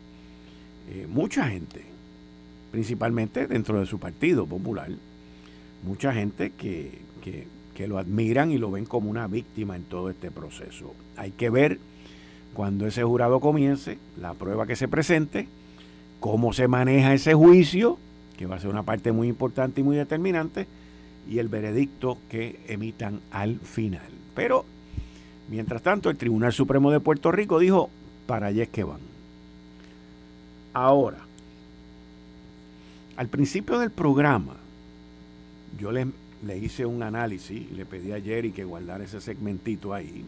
eh, 0.91 1.07
mucha 1.09 1.47
gente, 1.47 1.81
principalmente 2.71 3.47
dentro 3.47 3.79
de 3.79 3.85
su 3.85 3.99
partido 3.99 4.45
popular, 4.45 4.89
mucha 5.83 6.13
gente 6.13 6.51
que, 6.51 6.99
que 7.23 7.47
que 7.79 7.87
lo 7.87 7.97
admiran 7.97 8.51
y 8.51 8.57
lo 8.57 8.69
ven 8.69 8.83
como 8.83 9.09
una 9.09 9.27
víctima 9.27 9.77
en 9.77 9.83
todo 9.83 10.09
este 10.09 10.31
proceso. 10.31 10.93
Hay 11.15 11.31
que 11.31 11.49
ver 11.49 11.79
cuando 12.53 12.85
ese 12.85 13.03
jurado 13.03 13.39
comience, 13.39 13.97
la 14.19 14.33
prueba 14.33 14.67
que 14.67 14.75
se 14.75 14.89
presente, 14.89 15.47
cómo 16.19 16.51
se 16.51 16.67
maneja 16.67 17.13
ese 17.13 17.33
juicio, 17.35 17.97
que 18.37 18.47
va 18.47 18.57
a 18.57 18.59
ser 18.59 18.69
una 18.69 18.83
parte 18.83 19.13
muy 19.13 19.29
importante 19.29 19.79
y 19.79 19.85
muy 19.85 19.95
determinante, 19.95 20.67
y 21.25 21.39
el 21.39 21.47
veredicto 21.47 22.17
que 22.29 22.59
emitan 22.67 23.21
al 23.31 23.61
final. 23.61 24.09
Pero, 24.35 24.65
mientras 25.49 25.81
tanto, 25.81 26.09
el 26.09 26.17
Tribunal 26.17 26.53
Supremo 26.53 26.91
de 26.91 26.99
Puerto 26.99 27.31
Rico 27.31 27.59
dijo, 27.59 27.89
para 28.27 28.47
allá 28.47 28.63
es 28.63 28.69
que 28.69 28.83
van. 28.83 28.99
Ahora, 30.73 31.19
al 33.17 33.27
principio 33.27 33.79
del 33.79 33.91
programa, 33.91 34.55
yo 35.79 35.91
les 35.91 36.07
le 36.45 36.57
hice 36.57 36.85
un 36.85 37.03
análisis, 37.03 37.69
le 37.71 37.85
pedí 37.85 38.11
a 38.11 38.21
Jerry 38.21 38.51
que 38.51 38.63
guardara 38.63 39.03
ese 39.03 39.19
segmentito 39.19 39.93
ahí, 39.93 40.23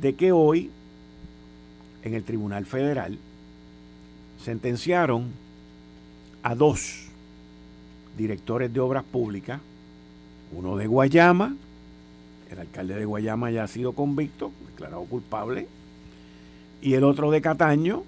de 0.00 0.14
que 0.14 0.32
hoy 0.32 0.70
en 2.02 2.14
el 2.14 2.24
Tribunal 2.24 2.64
Federal 2.64 3.18
sentenciaron 4.42 5.28
a 6.42 6.54
dos 6.54 7.08
directores 8.16 8.72
de 8.72 8.80
obras 8.80 9.04
públicas, 9.04 9.60
uno 10.52 10.76
de 10.76 10.86
Guayama, 10.86 11.56
el 12.50 12.58
alcalde 12.58 12.94
de 12.94 13.04
Guayama 13.04 13.50
ya 13.50 13.64
ha 13.64 13.68
sido 13.68 13.92
convicto, 13.92 14.52
declarado 14.70 15.04
culpable, 15.04 15.68
y 16.82 16.94
el 16.94 17.04
otro 17.04 17.30
de 17.30 17.40
Cataño, 17.40 18.04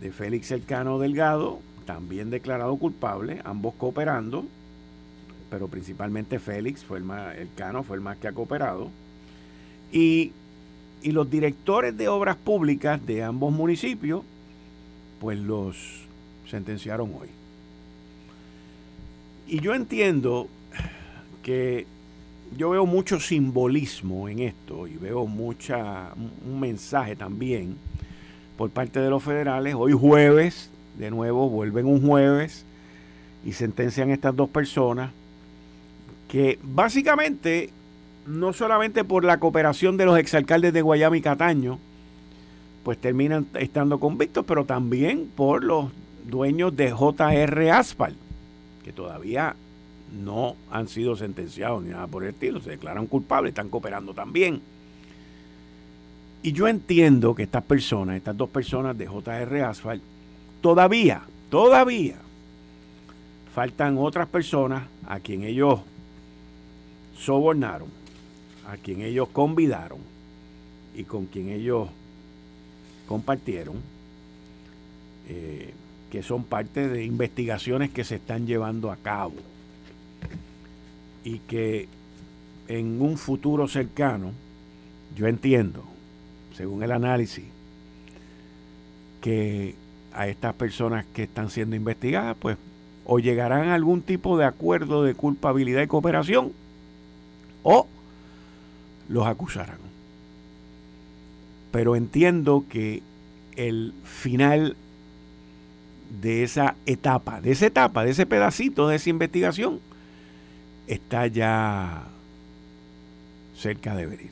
de 0.00 0.12
Félix 0.12 0.50
Elcano 0.50 0.98
Delgado, 0.98 1.60
también 1.84 2.30
declarado 2.30 2.76
culpable, 2.76 3.40
ambos 3.44 3.74
cooperando 3.74 4.44
pero 5.52 5.68
principalmente 5.68 6.38
Félix 6.38 6.82
fue 6.82 6.96
el 6.96 7.04
más, 7.04 7.34
Cano 7.56 7.82
fue 7.82 7.98
el 7.98 8.02
más 8.02 8.16
que 8.16 8.26
ha 8.26 8.32
cooperado. 8.32 8.88
Y, 9.92 10.32
y 11.02 11.12
los 11.12 11.30
directores 11.30 11.94
de 11.94 12.08
obras 12.08 12.36
públicas 12.36 13.04
de 13.04 13.22
ambos 13.22 13.52
municipios, 13.52 14.22
pues 15.20 15.38
los 15.38 16.06
sentenciaron 16.48 17.12
hoy. 17.20 17.28
Y 19.46 19.60
yo 19.60 19.74
entiendo 19.74 20.48
que 21.42 21.86
yo 22.56 22.70
veo 22.70 22.86
mucho 22.86 23.20
simbolismo 23.20 24.28
en 24.28 24.40
esto 24.40 24.86
y 24.86 24.96
veo 24.96 25.26
mucha 25.26 26.12
un 26.16 26.60
mensaje 26.60 27.16
también 27.16 27.76
por 28.56 28.70
parte 28.70 29.00
de 29.00 29.10
los 29.10 29.22
federales. 29.22 29.74
Hoy 29.74 29.92
jueves, 29.92 30.70
de 30.98 31.10
nuevo, 31.10 31.48
vuelven 31.48 31.86
un 31.86 32.06
jueves 32.06 32.64
y 33.44 33.52
sentencian 33.52 34.10
a 34.10 34.14
estas 34.14 34.36
dos 34.36 34.48
personas 34.48 35.10
que 36.28 36.58
básicamente, 36.62 37.70
no 38.26 38.52
solamente 38.52 39.04
por 39.04 39.24
la 39.24 39.38
cooperación 39.38 39.96
de 39.96 40.06
los 40.06 40.18
exalcaldes 40.18 40.72
de 40.72 40.82
Guayama 40.82 41.16
y 41.16 41.20
Cataño, 41.22 41.78
pues 42.84 42.98
terminan 42.98 43.46
estando 43.54 44.00
convictos, 44.00 44.44
pero 44.46 44.64
también 44.64 45.28
por 45.34 45.62
los 45.62 45.90
dueños 46.28 46.76
de 46.76 46.90
JR 46.92 47.70
Asphalt, 47.70 48.16
que 48.84 48.92
todavía 48.92 49.56
no 50.12 50.56
han 50.70 50.88
sido 50.88 51.16
sentenciados 51.16 51.82
ni 51.82 51.90
nada 51.90 52.06
por 52.06 52.22
el 52.22 52.30
estilo, 52.30 52.60
se 52.60 52.70
declaran 52.70 53.06
culpables, 53.06 53.50
están 53.50 53.68
cooperando 53.68 54.12
también. 54.14 54.60
Y 56.42 56.52
yo 56.52 56.68
entiendo 56.68 57.34
que 57.34 57.44
estas 57.44 57.62
personas, 57.62 58.16
estas 58.16 58.36
dos 58.36 58.50
personas 58.50 58.98
de 58.98 59.06
JR 59.06 59.62
Asphalt, 59.62 60.02
todavía, 60.60 61.22
todavía 61.50 62.16
faltan 63.54 63.96
otras 63.98 64.28
personas 64.28 64.84
a 65.06 65.20
quien 65.20 65.44
ellos 65.44 65.80
sobornaron, 67.16 67.88
a 68.68 68.76
quien 68.76 69.02
ellos 69.02 69.28
convidaron 69.32 69.98
y 70.94 71.04
con 71.04 71.26
quien 71.26 71.48
ellos 71.48 71.88
compartieron, 73.06 73.76
eh, 75.28 75.72
que 76.10 76.22
son 76.22 76.44
parte 76.44 76.88
de 76.88 77.04
investigaciones 77.04 77.90
que 77.90 78.04
se 78.04 78.16
están 78.16 78.46
llevando 78.46 78.90
a 78.90 78.96
cabo 78.96 79.34
y 81.24 81.38
que 81.40 81.88
en 82.68 83.00
un 83.00 83.16
futuro 83.16 83.68
cercano, 83.68 84.32
yo 85.16 85.26
entiendo, 85.26 85.84
según 86.56 86.82
el 86.82 86.92
análisis, 86.92 87.44
que 89.20 89.74
a 90.12 90.28
estas 90.28 90.54
personas 90.54 91.06
que 91.14 91.24
están 91.24 91.50
siendo 91.50 91.76
investigadas, 91.76 92.36
pues 92.38 92.56
o 93.04 93.18
llegarán 93.18 93.68
a 93.68 93.74
algún 93.74 94.02
tipo 94.02 94.38
de 94.38 94.44
acuerdo 94.44 95.02
de 95.02 95.14
culpabilidad 95.14 95.82
y 95.82 95.86
cooperación, 95.86 96.52
o 97.62 97.86
los 99.08 99.26
acusarán. 99.26 99.78
Pero 101.72 101.96
entiendo 101.96 102.64
que 102.68 103.02
el 103.56 103.94
final 104.04 104.76
de 106.20 106.42
esa 106.42 106.76
etapa, 106.86 107.40
de 107.40 107.52
esa 107.52 107.66
etapa, 107.66 108.04
de 108.04 108.10
ese 108.10 108.26
pedacito 108.26 108.88
de 108.88 108.96
esa 108.96 109.10
investigación, 109.10 109.80
está 110.86 111.26
ya 111.26 112.04
cerca 113.56 113.94
de 113.94 114.06
venir. 114.06 114.30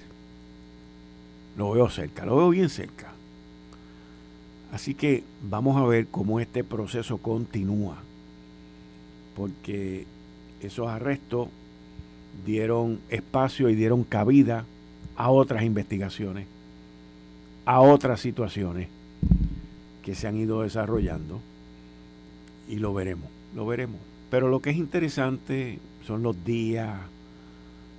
Lo 1.57 1.73
veo 1.73 1.89
cerca, 1.91 2.25
lo 2.25 2.37
veo 2.37 2.51
bien 2.51 2.71
cerca. 2.71 3.13
Así 4.73 4.95
que 4.95 5.25
vamos 5.43 5.77
a 5.77 5.87
ver 5.87 6.07
cómo 6.09 6.41
este 6.41 6.63
proceso 6.63 7.19
continúa, 7.19 7.97
porque 9.37 10.07
esos 10.63 10.89
arrestos 10.89 11.49
dieron 12.47 13.01
espacio 13.09 13.69
y 13.69 13.75
dieron 13.75 14.05
cabida 14.05 14.65
a 15.17 15.31
otras 15.31 15.65
investigaciones, 15.65 16.47
a 17.67 17.81
otras 17.81 18.21
situaciones 18.21 18.89
que 20.03 20.15
se 20.15 20.29
han 20.29 20.37
ido 20.37 20.63
desarrollando 20.63 21.41
y 22.69 22.77
lo 22.77 22.95
veremos, 22.95 23.29
lo 23.55 23.67
veremos. 23.67 24.01
Pero 24.31 24.49
lo 24.49 24.61
que 24.61 24.71
es 24.71 24.77
interesante 24.77 25.79
son 26.07 26.23
los 26.23 26.45
días, 26.45 26.99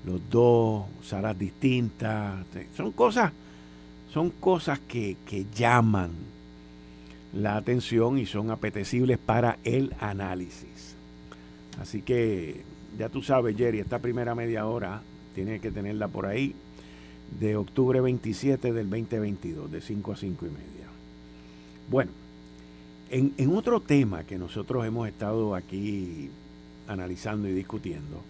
los 0.05 0.21
dos, 0.29 0.85
salas 1.03 1.37
distintas, 1.37 2.45
son 2.75 2.91
cosas, 2.91 3.31
son 4.11 4.29
cosas 4.31 4.79
que, 4.79 5.17
que 5.25 5.45
llaman 5.55 6.11
la 7.33 7.55
atención 7.55 8.17
y 8.17 8.25
son 8.25 8.51
apetecibles 8.51 9.17
para 9.17 9.57
el 9.63 9.93
análisis. 9.99 10.95
Así 11.79 12.01
que 12.01 12.61
ya 12.97 13.09
tú 13.09 13.21
sabes, 13.21 13.55
Jerry, 13.55 13.79
esta 13.79 13.99
primera 13.99 14.35
media 14.35 14.65
hora 14.65 15.01
tienes 15.33 15.61
que 15.61 15.71
tenerla 15.71 16.07
por 16.07 16.25
ahí 16.25 16.53
de 17.39 17.55
octubre 17.55 18.01
27 18.01 18.73
del 18.73 18.89
2022, 18.89 19.71
de 19.71 19.81
5 19.81 20.11
a 20.11 20.15
5 20.17 20.45
y 20.45 20.49
media. 20.49 20.87
Bueno, 21.89 22.11
en, 23.09 23.33
en 23.37 23.55
otro 23.55 23.79
tema 23.79 24.23
que 24.23 24.37
nosotros 24.37 24.85
hemos 24.85 25.07
estado 25.07 25.55
aquí 25.55 26.29
analizando 26.87 27.47
y 27.47 27.53
discutiendo, 27.53 28.21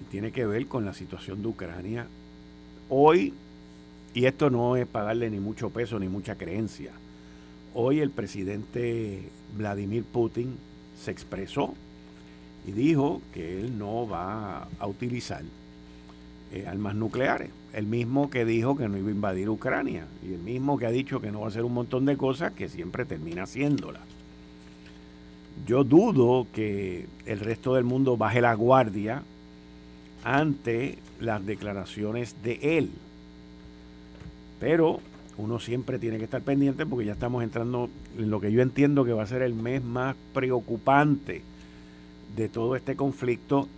y 0.00 0.10
tiene 0.10 0.32
que 0.32 0.46
ver 0.46 0.66
con 0.66 0.84
la 0.84 0.94
situación 0.94 1.42
de 1.42 1.48
Ucrania, 1.48 2.06
hoy, 2.88 3.34
y 4.14 4.24
esto 4.24 4.50
no 4.50 4.76
es 4.76 4.86
para 4.86 5.06
darle 5.06 5.30
ni 5.30 5.40
mucho 5.40 5.70
peso 5.70 5.98
ni 5.98 6.08
mucha 6.08 6.36
creencia, 6.36 6.92
hoy 7.74 8.00
el 8.00 8.10
presidente 8.10 9.28
Vladimir 9.56 10.04
Putin 10.04 10.56
se 10.96 11.10
expresó 11.10 11.74
y 12.66 12.72
dijo 12.72 13.22
que 13.32 13.60
él 13.60 13.78
no 13.78 14.08
va 14.08 14.68
a 14.78 14.86
utilizar 14.86 15.42
eh, 16.52 16.66
armas 16.66 16.94
nucleares. 16.94 17.50
El 17.72 17.86
mismo 17.86 18.30
que 18.30 18.44
dijo 18.44 18.76
que 18.76 18.88
no 18.88 18.98
iba 18.98 19.08
a 19.08 19.12
invadir 19.12 19.48
Ucrania 19.48 20.06
y 20.28 20.34
el 20.34 20.40
mismo 20.40 20.78
que 20.78 20.86
ha 20.86 20.90
dicho 20.90 21.20
que 21.20 21.30
no 21.30 21.40
va 21.40 21.46
a 21.46 21.48
hacer 21.48 21.64
un 21.64 21.74
montón 21.74 22.04
de 22.04 22.16
cosas 22.16 22.52
que 22.52 22.68
siempre 22.68 23.04
termina 23.04 23.44
haciéndolas. 23.44 24.02
Yo 25.66 25.84
dudo 25.84 26.46
que 26.52 27.06
el 27.26 27.40
resto 27.40 27.74
del 27.74 27.84
mundo 27.84 28.16
baje 28.16 28.40
la 28.40 28.54
guardia 28.54 29.22
ante 30.24 30.98
las 31.20 31.44
declaraciones 31.44 32.36
de 32.42 32.78
él. 32.78 32.90
Pero 34.58 35.00
uno 35.36 35.58
siempre 35.58 35.98
tiene 35.98 36.18
que 36.18 36.24
estar 36.24 36.42
pendiente 36.42 36.86
porque 36.86 37.06
ya 37.06 37.12
estamos 37.12 37.42
entrando 37.42 37.88
en 38.18 38.30
lo 38.30 38.40
que 38.40 38.52
yo 38.52 38.62
entiendo 38.62 39.04
que 39.04 39.12
va 39.12 39.22
a 39.22 39.26
ser 39.26 39.42
el 39.42 39.54
mes 39.54 39.82
más 39.82 40.16
preocupante 40.34 41.42
de 42.36 42.48
todo 42.48 42.76
este 42.76 42.96
conflicto 42.96 43.68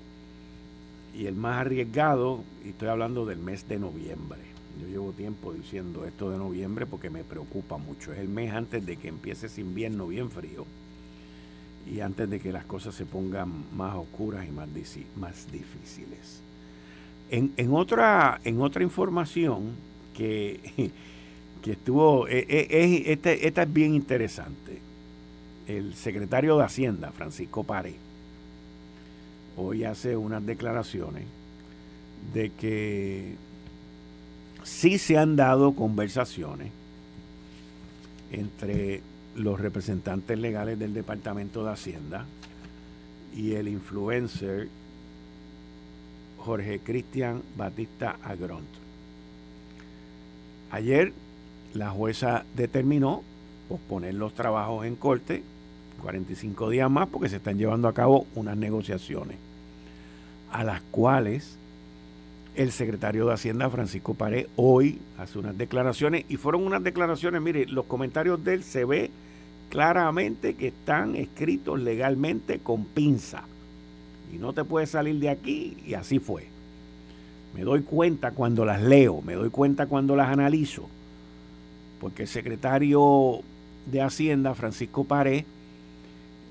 y 1.15 1.27
el 1.27 1.35
más 1.35 1.59
arriesgado, 1.59 2.43
y 2.65 2.71
estoy 2.71 2.89
hablando 2.89 3.27
del 3.27 3.39
mes 3.39 3.69
de 3.69 3.79
noviembre. 3.79 4.41
Yo 4.81 4.89
llevo 4.89 5.13
tiempo 5.13 5.53
diciendo 5.53 6.07
esto 6.07 6.31
de 6.31 6.39
noviembre 6.39 6.87
porque 6.87 7.11
me 7.11 7.23
preocupa 7.23 7.77
mucho. 7.77 8.13
Es 8.13 8.19
el 8.19 8.29
mes 8.29 8.53
antes 8.53 8.85
de 8.85 8.97
que 8.97 9.09
empiece 9.09 9.47
ese 9.47 9.61
invierno 9.61 10.07
bien 10.07 10.31
frío 10.31 10.65
y 11.87 12.01
antes 12.01 12.29
de 12.29 12.41
que 12.41 12.53
las 12.53 12.65
cosas 12.65 12.95
se 12.95 13.05
pongan 13.05 13.65
más 13.77 13.95
oscuras 13.95 14.47
y 14.47 14.51
más, 14.51 14.69
más 15.17 15.51
difíciles. 15.51 16.41
En, 17.31 17.53
en, 17.57 17.73
otra, 17.73 18.41
en 18.45 18.61
otra 18.61 18.83
información 18.83 19.73
que, 20.15 20.61
que 21.63 21.73
estuvo, 21.73 22.29
e, 22.29 22.47
e, 22.49 23.13
este, 23.13 23.47
esta 23.47 23.63
es 23.63 23.73
bien 23.73 23.95
interesante. 23.95 24.79
El 25.67 25.95
secretario 25.95 26.59
de 26.59 26.65
Hacienda, 26.65 27.13
Francisco 27.13 27.65
Pare, 27.65 27.95
hoy 29.57 29.85
hace 29.85 30.17
unas 30.17 30.45
declaraciones 30.45 31.25
de 32.35 32.51
que 32.51 33.35
sí 34.63 34.99
se 34.99 35.19
han 35.19 35.37
dado 35.37 35.75
conversaciones 35.75 36.71
entre 38.31 39.03
los 39.37 39.61
representantes 39.61 40.39
legales 40.39 40.79
del 40.79 40.95
Departamento 40.95 41.65
de 41.65 41.73
Hacienda 41.73 42.27
y 43.35 43.55
el 43.55 43.69
influencer 43.69 44.69
Jorge 46.39 46.81
Cristian 46.81 47.43
Batista 47.57 48.17
Agront. 48.23 48.69
Ayer 50.71 51.13
la 51.75 51.91
jueza 51.91 52.45
determinó 52.55 53.23
posponer 53.69 54.15
los 54.15 54.35
trabajos 54.35 54.85
en 54.85 54.97
corte 54.97 55.43
45 56.03 56.71
días 56.71 56.91
más 56.91 57.09
porque 57.09 57.29
se 57.29 57.37
están 57.37 57.59
llevando 57.59 57.89
a 57.89 57.95
cabo 57.95 58.27
unas 58.35 58.57
negociaciones 58.57 59.37
a 60.51 60.65
las 60.65 60.83
cuales 60.83 61.57
el 62.55 62.71
secretario 62.71 63.27
de 63.27 63.33
Hacienda, 63.33 63.71
Francisco 63.71 64.15
Paré, 64.15 64.49
hoy 64.57 65.01
hace 65.17 65.39
unas 65.39 65.57
declaraciones 65.57 66.27
y 66.29 66.37
fueron 66.37 66.67
unas 66.67 66.83
declaraciones, 66.83 67.41
mire, 67.41 67.67
los 67.67 67.87
comentarios 67.87 68.45
de 68.45 68.55
él 68.55 68.63
se 68.63 68.85
ve 68.85 69.11
claramente 69.73 70.53
que 70.53 70.67
están 70.67 71.17
escritos 71.17 71.81
legalmente 71.81 72.59
con 72.59 72.85
pinza 72.85 73.45
y 74.31 74.37
no 74.37 74.53
te 74.53 74.65
puedes 74.65 74.91
salir 74.91 75.19
de 75.19 75.31
aquí 75.31 75.79
y 75.87 75.95
así 75.95 76.19
fue. 76.19 76.47
Me 77.55 77.63
doy 77.63 77.81
cuenta 77.81 78.33
cuando 78.33 78.67
las 78.67 78.83
leo, 78.83 79.23
me 79.23 79.33
doy 79.33 79.49
cuenta 79.49 79.87
cuando 79.87 80.15
las 80.15 80.29
analizo, 80.29 80.91
porque 82.03 82.25
el 82.25 82.29
secretario 82.29 83.41
de 83.87 84.03
Hacienda, 84.03 84.55
Francisco 84.55 85.05
Paré, 85.05 85.47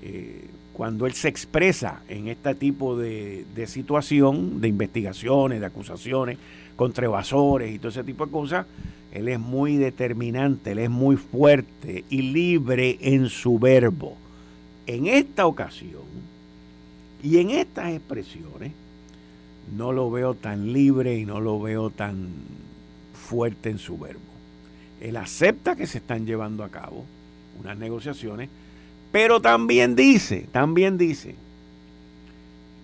eh, 0.02 0.48
cuando 0.72 1.06
él 1.06 1.12
se 1.12 1.28
expresa 1.28 2.02
en 2.08 2.26
este 2.26 2.56
tipo 2.56 2.98
de, 2.98 3.46
situación, 3.68 4.60
de 4.60 4.66
investigaciones, 4.66 5.60
de 5.60 5.66
acusaciones 5.66 6.38
contra 6.74 7.04
evasores 7.04 7.72
y 7.72 7.78
todo 7.78 7.90
ese 7.90 8.02
tipo 8.02 8.26
de 8.26 8.32
cosas, 8.32 8.66
él 9.12 9.28
es 9.28 9.38
muy 9.38 9.76
determinante, 9.76 10.72
él 10.72 10.78
es 10.78 10.90
muy 10.90 11.16
fuerte 11.16 12.04
y 12.08 12.22
libre 12.22 12.98
en 13.00 13.28
su 13.28 13.58
verbo. 13.58 14.16
En 14.86 15.06
esta 15.06 15.46
ocasión 15.46 16.02
y 17.22 17.38
en 17.38 17.50
estas 17.50 17.92
expresiones, 17.92 18.72
no 19.76 19.92
lo 19.92 20.10
veo 20.10 20.34
tan 20.34 20.72
libre 20.72 21.18
y 21.18 21.24
no 21.24 21.40
lo 21.40 21.60
veo 21.60 21.90
tan 21.90 22.28
fuerte 23.14 23.70
en 23.70 23.78
su 23.78 23.96
verbo. 23.96 24.20
Él 25.00 25.16
acepta 25.16 25.76
que 25.76 25.86
se 25.86 25.98
están 25.98 26.26
llevando 26.26 26.64
a 26.64 26.68
cabo 26.68 27.04
unas 27.60 27.78
negociaciones 27.78 28.48
pero 29.12 29.40
también 29.40 29.94
dice, 29.94 30.46
también 30.50 30.96
dice 30.96 31.34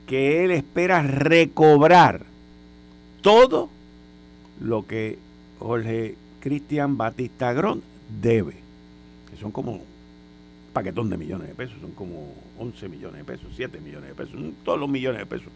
que 0.06 0.44
él 0.44 0.50
espera 0.50 1.02
recobrar 1.02 2.26
todo 3.22 3.70
lo 4.60 4.86
que 4.86 5.18
Jorge 5.58 6.16
Cristian 6.40 6.96
Batista 6.96 7.52
Grón 7.52 7.82
debe. 8.20 8.54
Que 9.30 9.36
son 9.36 9.50
como 9.50 9.72
un 9.72 9.82
paquetón 10.72 11.10
de 11.10 11.16
millones 11.16 11.48
de 11.48 11.54
pesos, 11.54 11.76
son 11.80 11.92
como 11.92 12.32
11 12.58 12.88
millones 12.88 13.18
de 13.18 13.24
pesos, 13.24 13.48
7 13.54 13.80
millones 13.80 14.08
de 14.08 14.14
pesos, 14.14 14.40
todos 14.64 14.78
los 14.78 14.88
millones 14.88 15.20
de 15.20 15.26
pesos. 15.26 15.48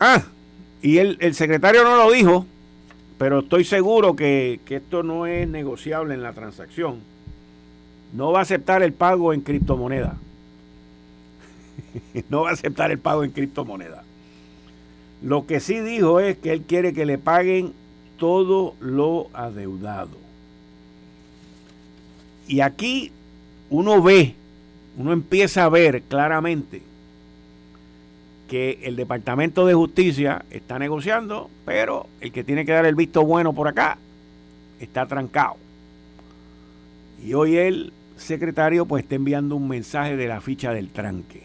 Ah, 0.00 0.24
y 0.82 0.98
el, 0.98 1.16
el 1.20 1.34
secretario 1.34 1.84
no 1.84 1.96
lo 1.96 2.10
dijo, 2.10 2.46
pero 3.18 3.40
estoy 3.40 3.64
seguro 3.64 4.16
que, 4.16 4.60
que 4.64 4.76
esto 4.76 5.02
no 5.02 5.26
es 5.26 5.48
negociable 5.48 6.14
en 6.14 6.22
la 6.22 6.32
transacción. 6.32 7.00
No 8.12 8.32
va 8.32 8.40
a 8.40 8.42
aceptar 8.42 8.82
el 8.82 8.92
pago 8.92 9.32
en 9.32 9.40
criptomoneda. 9.40 10.16
no 12.28 12.42
va 12.42 12.50
a 12.50 12.52
aceptar 12.52 12.90
el 12.90 12.98
pago 12.98 13.24
en 13.24 13.30
criptomoneda. 13.30 14.04
Lo 15.22 15.46
que 15.46 15.60
sí 15.60 15.80
dijo 15.80 16.20
es 16.20 16.36
que 16.36 16.52
él 16.52 16.62
quiere 16.62 16.92
que 16.92 17.06
le 17.06 17.18
paguen 17.18 17.72
todo 18.18 18.74
lo 18.80 19.28
adeudado. 19.32 20.16
Y 22.46 22.60
aquí 22.60 23.10
uno 23.70 24.02
ve, 24.02 24.34
uno 24.96 25.12
empieza 25.12 25.64
a 25.64 25.68
ver 25.68 26.02
claramente 26.02 26.82
que 28.48 28.78
el 28.82 28.96
Departamento 28.96 29.66
de 29.66 29.74
Justicia 29.74 30.44
está 30.50 30.78
negociando, 30.78 31.50
pero 31.64 32.06
el 32.20 32.30
que 32.30 32.44
tiene 32.44 32.64
que 32.64 32.72
dar 32.72 32.86
el 32.86 32.94
visto 32.94 33.24
bueno 33.24 33.52
por 33.52 33.68
acá 33.68 33.98
está 34.80 35.06
trancado. 35.06 35.56
Y 37.24 37.32
hoy 37.34 37.56
el 37.56 37.92
secretario 38.16 38.86
pues 38.86 39.04
está 39.04 39.14
enviando 39.14 39.56
un 39.56 39.68
mensaje 39.68 40.16
de 40.16 40.28
la 40.28 40.40
ficha 40.40 40.72
del 40.72 40.90
tranque. 40.90 41.42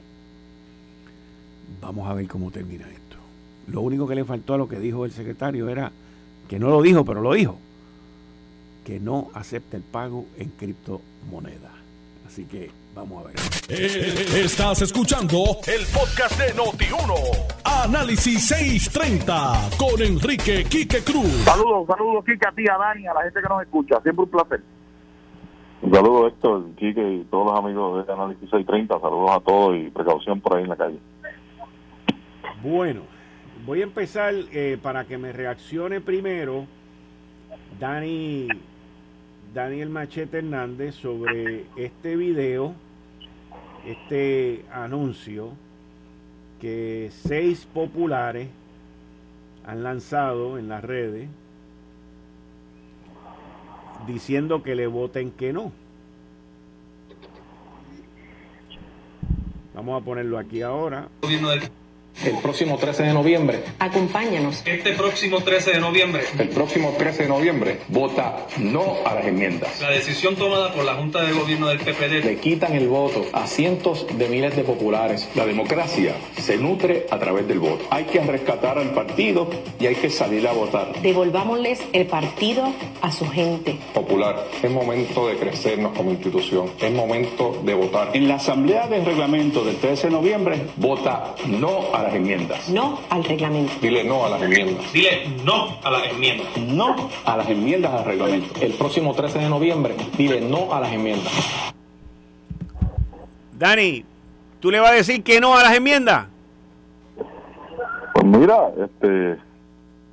Vamos 1.81 2.09
a 2.09 2.13
ver 2.13 2.27
cómo 2.27 2.51
termina 2.51 2.85
esto. 2.89 3.17
Lo 3.67 3.81
único 3.81 4.07
que 4.07 4.15
le 4.15 4.25
faltó 4.25 4.55
a 4.55 4.57
lo 4.57 4.67
que 4.67 4.79
dijo 4.79 5.05
el 5.05 5.11
secretario 5.11 5.69
era, 5.69 5.91
que 6.49 6.59
no 6.59 6.69
lo 6.69 6.81
dijo, 6.81 7.05
pero 7.05 7.21
lo 7.21 7.33
dijo, 7.33 7.57
que 8.83 8.99
no 8.99 9.29
acepta 9.35 9.77
el 9.77 9.83
pago 9.83 10.25
en 10.35 10.49
criptomoneda. 10.49 11.69
Así 12.25 12.45
que 12.45 12.71
vamos 12.95 13.23
a 13.23 13.27
ver. 13.27 13.35
Eh, 13.69 14.41
estás 14.43 14.81
escuchando 14.81 15.37
el 15.67 15.85
podcast 15.93 16.39
de 16.39 16.55
Noti1. 16.55 17.13
Análisis 17.63 18.47
630 18.47 19.69
con 19.77 20.01
Enrique 20.01 20.63
Quique 20.63 21.03
Cruz. 21.03 21.31
Saludos, 21.45 21.85
saludos 21.87 22.25
Quique 22.25 22.47
a 22.47 22.51
ti, 22.51 22.67
a 22.67 22.77
Dani, 22.77 23.05
a 23.05 23.13
la 23.13 23.21
gente 23.23 23.41
que 23.41 23.47
nos 23.47 23.61
escucha. 23.61 24.01
Siempre 24.01 24.23
un 24.23 24.31
placer. 24.31 24.61
Un 25.83 25.93
saludo 25.93 26.27
Héctor, 26.27 26.65
Quique 26.77 27.13
y 27.13 27.23
todos 27.25 27.45
los 27.45 27.59
amigos 27.59 28.07
de 28.07 28.11
Análisis 28.11 28.49
630. 28.49 28.99
Saludos 28.99 29.31
a 29.31 29.39
todos 29.41 29.77
y 29.77 29.91
precaución 29.91 30.41
por 30.41 30.57
ahí 30.57 30.63
en 30.63 30.69
la 30.69 30.77
calle. 30.77 30.99
Bueno, 32.63 33.03
voy 33.69 33.81
a 33.81 33.83
empezar 33.83 34.33
eh, 34.51 34.79
para 34.81 35.05
que 35.05 35.19
me 35.19 35.31
reaccione 35.31 36.01
primero 36.01 36.65
Dani 37.79 38.47
Daniel 39.53 39.89
Machete 39.89 40.39
Hernández 40.39 40.95
sobre 40.95 41.67
este 41.75 42.15
video, 42.15 42.73
este 43.85 44.65
anuncio 44.71 45.51
que 46.59 47.11
seis 47.11 47.67
populares 47.71 48.47
han 49.67 49.83
lanzado 49.83 50.57
en 50.57 50.67
las 50.67 50.83
redes 50.83 51.29
diciendo 54.07 54.63
que 54.63 54.73
le 54.73 54.87
voten 54.87 55.29
que 55.29 55.53
no. 55.53 55.71
Vamos 59.75 60.01
a 60.01 60.03
ponerlo 60.03 60.39
aquí 60.39 60.63
ahora 60.63 61.07
el 62.25 62.37
próximo 62.37 62.77
13 62.77 63.03
de 63.03 63.13
noviembre. 63.13 63.63
Acompáñanos. 63.79 64.61
Este 64.65 64.93
próximo 64.93 65.41
13 65.41 65.73
de 65.73 65.79
noviembre. 65.79 66.23
El 66.37 66.49
próximo 66.49 66.93
13 66.97 67.23
de 67.23 67.29
noviembre. 67.29 67.79
Vota 67.87 68.47
no 68.57 68.97
a 69.05 69.15
las 69.15 69.25
enmiendas. 69.25 69.79
La 69.81 69.91
decisión 69.91 70.35
tomada 70.35 70.73
por 70.73 70.83
la 70.83 70.95
Junta 70.95 71.21
de 71.21 71.31
Gobierno 71.31 71.67
del 71.67 71.79
PPD. 71.79 72.25
Le 72.25 72.37
quitan 72.37 72.73
el 72.73 72.87
voto 72.87 73.25
a 73.33 73.47
cientos 73.47 74.05
de 74.17 74.27
miles 74.27 74.55
de 74.55 74.63
populares. 74.63 75.29
La 75.35 75.45
democracia 75.45 76.15
se 76.37 76.57
nutre 76.57 77.05
a 77.09 77.19
través 77.19 77.47
del 77.47 77.59
voto. 77.59 77.85
Hay 77.89 78.05
que 78.05 78.19
rescatar 78.19 78.77
al 78.77 78.91
partido 78.91 79.49
y 79.79 79.87
hay 79.87 79.95
que 79.95 80.09
salir 80.09 80.47
a 80.47 80.51
votar. 80.51 81.01
Devolvámosles 81.01 81.81
el 81.93 82.07
partido 82.07 82.73
a 83.01 83.11
su 83.11 83.27
gente. 83.29 83.77
Popular, 83.93 84.47
es 84.61 84.71
momento 84.71 85.27
de 85.27 85.35
crecernos 85.37 85.95
como 85.95 86.11
institución. 86.11 86.71
Es 86.79 86.91
momento 86.91 87.61
de 87.63 87.73
votar. 87.73 88.09
En 88.13 88.27
la 88.27 88.35
Asamblea 88.35 88.87
de 88.87 89.03
Reglamento 89.03 89.63
del 89.63 89.77
13 89.77 90.07
de 90.07 90.13
noviembre, 90.13 90.61
vota 90.77 91.35
no 91.47 91.93
a 91.93 92.08
las 92.09 92.15
enmiendas. 92.15 92.69
No 92.69 92.99
al 93.11 93.23
reglamento. 93.23 93.73
Dile 93.81 94.03
no 94.03 94.25
a 94.25 94.29
las 94.29 94.41
enmiendas. 94.41 94.91
Dile 94.91 95.27
no 95.45 95.77
a 95.83 95.91
las 95.91 96.11
enmiendas. 96.11 96.57
No 96.57 96.95
a 97.25 97.37
las 97.37 97.49
enmiendas 97.49 97.93
al 97.93 98.05
reglamento. 98.05 98.59
El 98.61 98.73
próximo 98.73 99.13
13 99.13 99.39
de 99.39 99.49
noviembre, 99.49 99.95
dile 100.17 100.41
no 100.41 100.73
a 100.73 100.79
las 100.79 100.91
enmiendas. 100.91 101.31
Dani, 103.53 104.03
¿tú 104.59 104.71
le 104.71 104.79
vas 104.79 104.91
a 104.91 104.95
decir 104.95 105.23
que 105.23 105.39
no 105.39 105.55
a 105.55 105.61
las 105.61 105.75
enmiendas? 105.75 106.27
Pues 108.13 108.25
mira, 108.25 108.71
este, 108.83 109.37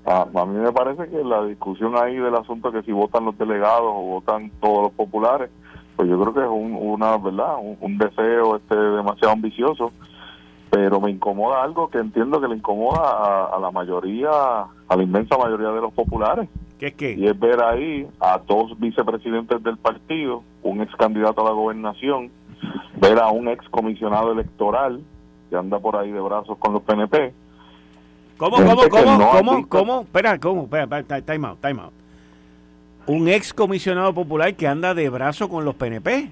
a, 0.05 0.27
mí 0.45 0.59
me 0.59 0.73
parece 0.73 1.09
que 1.09 1.25
la 1.25 1.47
discusión 1.47 1.97
ahí 1.97 2.17
del 2.17 2.35
asunto 2.35 2.73
que 2.73 2.83
si 2.83 2.93
votan 2.93 3.25
los 3.25 3.39
delegados 3.39 3.91
o 3.91 4.03
votan 4.03 4.51
todos 4.61 4.83
los 4.83 4.93
populares, 4.93 5.49
pues 5.97 6.11
yo 6.11 6.21
creo 6.21 6.35
que 6.35 6.41
es 6.41 6.49
un, 6.49 6.77
una, 6.79 7.17
¿verdad? 7.17 7.55
Un, 7.81 7.97
deseo 7.97 8.57
este 8.57 8.77
demasiado 8.77 9.33
ambicioso 9.33 9.93
pero 10.77 11.01
me 11.01 11.11
incomoda 11.11 11.63
algo 11.63 11.89
que 11.89 11.97
entiendo 11.97 12.39
que 12.39 12.49
le 12.49 12.57
incomoda 12.57 13.47
a, 13.47 13.59
la 13.59 13.71
mayoría, 13.71 14.29
a 14.31 14.95
la 14.95 15.03
inmensa 15.03 15.39
mayoría 15.39 15.71
de 15.71 15.81
los 15.81 15.91
populares. 15.95 16.51
¿Qué 16.79 16.89
es 16.89 16.95
qué? 16.95 17.15
Y 17.15 17.27
es 17.27 17.41
ver 17.41 17.65
ahí 17.65 18.07
a 18.21 18.39
dos 18.47 18.79
vicepresidentes 18.79 19.63
del 19.63 19.79
partido, 19.79 20.43
un 20.63 20.83
ex 20.83 20.95
candidato 20.97 21.41
a 21.41 21.45
la 21.45 21.53
gobernación, 21.53 22.31
ver 23.01 23.19
a 23.19 23.29
un 23.29 23.49
ex 23.49 23.67
comisionado 23.71 24.33
electoral 24.33 25.01
que 25.49 25.57
anda 25.57 25.79
por 25.79 25.97
ahí 25.97 26.13
de 26.13 26.21
brazos 26.21 26.59
con 26.59 26.75
los 26.75 26.83
PNP. 26.83 27.33
¿Cómo, 28.37 28.57
cómo, 28.57 28.83
cómo, 28.91 29.31
cómo, 29.31 29.69
cómo? 29.69 30.01
Espera, 30.03 30.39
¿cómo? 30.39 30.65
Espera, 30.65 30.99
espera, 30.99 31.23
time 31.23 31.49
out, 31.49 31.59
time 31.63 31.81
out. 31.81 31.93
Un 33.07 33.29
ex 33.29 33.55
comisionado 33.55 34.13
popular 34.13 34.55
que 34.55 34.69
anda 34.69 34.93
de 34.93 35.09
brazos 35.09 35.49
con 35.49 35.65
los 35.65 35.75
PNP. 35.75 36.29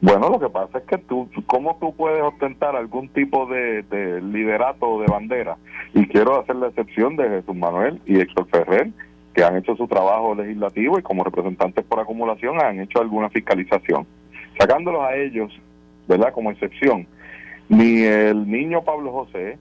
Bueno, 0.00 0.28
lo 0.28 0.38
que 0.38 0.48
pasa 0.48 0.78
es 0.78 0.84
que 0.84 0.98
tú, 0.98 1.28
¿cómo 1.46 1.76
tú 1.80 1.94
puedes 1.94 2.22
ostentar 2.22 2.76
algún 2.76 3.08
tipo 3.08 3.46
de, 3.46 3.82
de 3.82 4.20
liderato 4.22 5.00
de 5.00 5.06
bandera? 5.06 5.56
Y 5.92 6.06
quiero 6.06 6.40
hacer 6.40 6.54
la 6.56 6.68
excepción 6.68 7.16
de 7.16 7.28
Jesús 7.28 7.56
Manuel 7.56 8.00
y 8.06 8.20
Héctor 8.20 8.46
Ferrer, 8.48 8.90
que 9.34 9.42
han 9.42 9.56
hecho 9.56 9.74
su 9.74 9.88
trabajo 9.88 10.36
legislativo 10.36 10.98
y 10.98 11.02
como 11.02 11.24
representantes 11.24 11.84
por 11.84 11.98
acumulación 11.98 12.62
han 12.62 12.80
hecho 12.80 13.00
alguna 13.00 13.28
fiscalización. 13.30 14.06
Sacándolos 14.58 15.02
a 15.02 15.16
ellos, 15.16 15.52
¿verdad? 16.06 16.32
Como 16.32 16.52
excepción, 16.52 17.06
ni 17.68 18.02
el 18.02 18.48
niño 18.48 18.82
Pablo 18.82 19.12
José, 19.12 19.58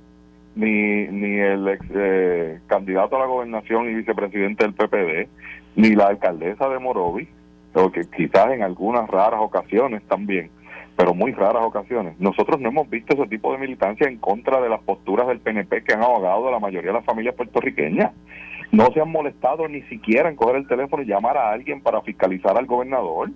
ni, 0.55 1.07
ni 1.07 1.39
el 1.39 1.67
ex 1.67 1.85
eh, 1.93 2.59
candidato 2.67 3.15
a 3.15 3.19
la 3.19 3.25
gobernación 3.25 3.89
y 3.89 3.95
vicepresidente 3.95 4.63
del 4.63 4.73
PPD, 4.73 5.29
ni 5.75 5.95
la 5.95 6.07
alcaldesa 6.07 6.69
de 6.69 6.79
Morovi, 6.79 7.27
o 7.77 7.91
que 7.91 8.01
quizás 8.15 8.51
en 8.51 8.63
algunas 8.63 9.07
raras 9.09 9.39
ocasiones 9.41 10.01
también, 10.03 10.49
pero 10.95 11.13
muy 11.13 11.31
raras 11.31 11.63
ocasiones. 11.63 12.19
Nosotros 12.19 12.59
no 12.59 12.69
hemos 12.69 12.89
visto 12.89 13.13
ese 13.13 13.27
tipo 13.27 13.51
de 13.51 13.59
militancia 13.59 14.07
en 14.07 14.17
contra 14.17 14.59
de 14.61 14.69
las 14.69 14.81
posturas 14.81 15.27
del 15.27 15.39
PNP 15.39 15.83
que 15.83 15.93
han 15.93 16.01
ahogado 16.01 16.47
a 16.47 16.51
la 16.51 16.59
mayoría 16.59 16.91
de 16.91 16.97
las 16.97 17.05
familias 17.05 17.35
puertorriqueñas. 17.35 18.11
No 18.71 18.91
se 18.93 18.99
han 18.99 19.11
molestado 19.11 19.67
ni 19.67 19.81
siquiera 19.83 20.29
en 20.29 20.35
coger 20.35 20.57
el 20.57 20.67
teléfono 20.67 21.03
y 21.03 21.05
llamar 21.05 21.37
a 21.37 21.51
alguien 21.51 21.81
para 21.81 22.01
fiscalizar 22.01 22.57
al 22.57 22.65
gobernador, 22.65 23.29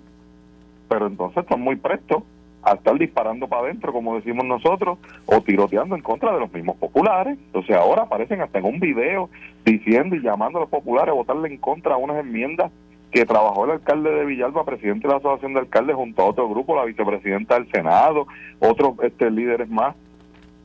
pero 0.88 1.06
entonces 1.06 1.42
están 1.42 1.60
muy 1.60 1.76
prestos 1.76 2.22
a 2.64 2.74
estar 2.74 2.96
disparando 2.96 3.48
para 3.48 3.62
adentro, 3.62 3.92
como 3.92 4.14
decimos 4.16 4.44
nosotros, 4.44 4.98
o 5.26 5.40
tiroteando 5.40 5.96
en 5.96 6.02
contra 6.02 6.32
de 6.32 6.40
los 6.40 6.52
mismos 6.52 6.76
populares. 6.76 7.38
Entonces 7.46 7.74
ahora 7.76 8.02
aparecen 8.02 8.40
hasta 8.40 8.58
en 8.58 8.66
un 8.66 8.78
video 8.78 9.30
diciendo 9.64 10.14
y 10.14 10.22
llamando 10.22 10.58
a 10.58 10.62
los 10.62 10.70
populares 10.70 11.10
a 11.10 11.14
votarle 11.14 11.48
en 11.48 11.58
contra 11.58 11.94
a 11.94 11.98
unas 11.98 12.18
enmiendas 12.18 12.70
que 13.12 13.26
trabajó 13.26 13.66
el 13.66 13.72
alcalde 13.72 14.10
de 14.10 14.24
Villalba, 14.24 14.64
presidente 14.64 15.06
de 15.06 15.12
la 15.12 15.18
Asociación 15.18 15.52
de 15.52 15.60
Alcaldes, 15.60 15.96
junto 15.96 16.22
a 16.22 16.26
otro 16.26 16.48
grupo, 16.48 16.74
la 16.74 16.86
vicepresidenta 16.86 17.56
del 17.56 17.70
Senado, 17.70 18.26
otros 18.58 18.94
este, 19.02 19.30
líderes 19.30 19.68
más, 19.68 19.94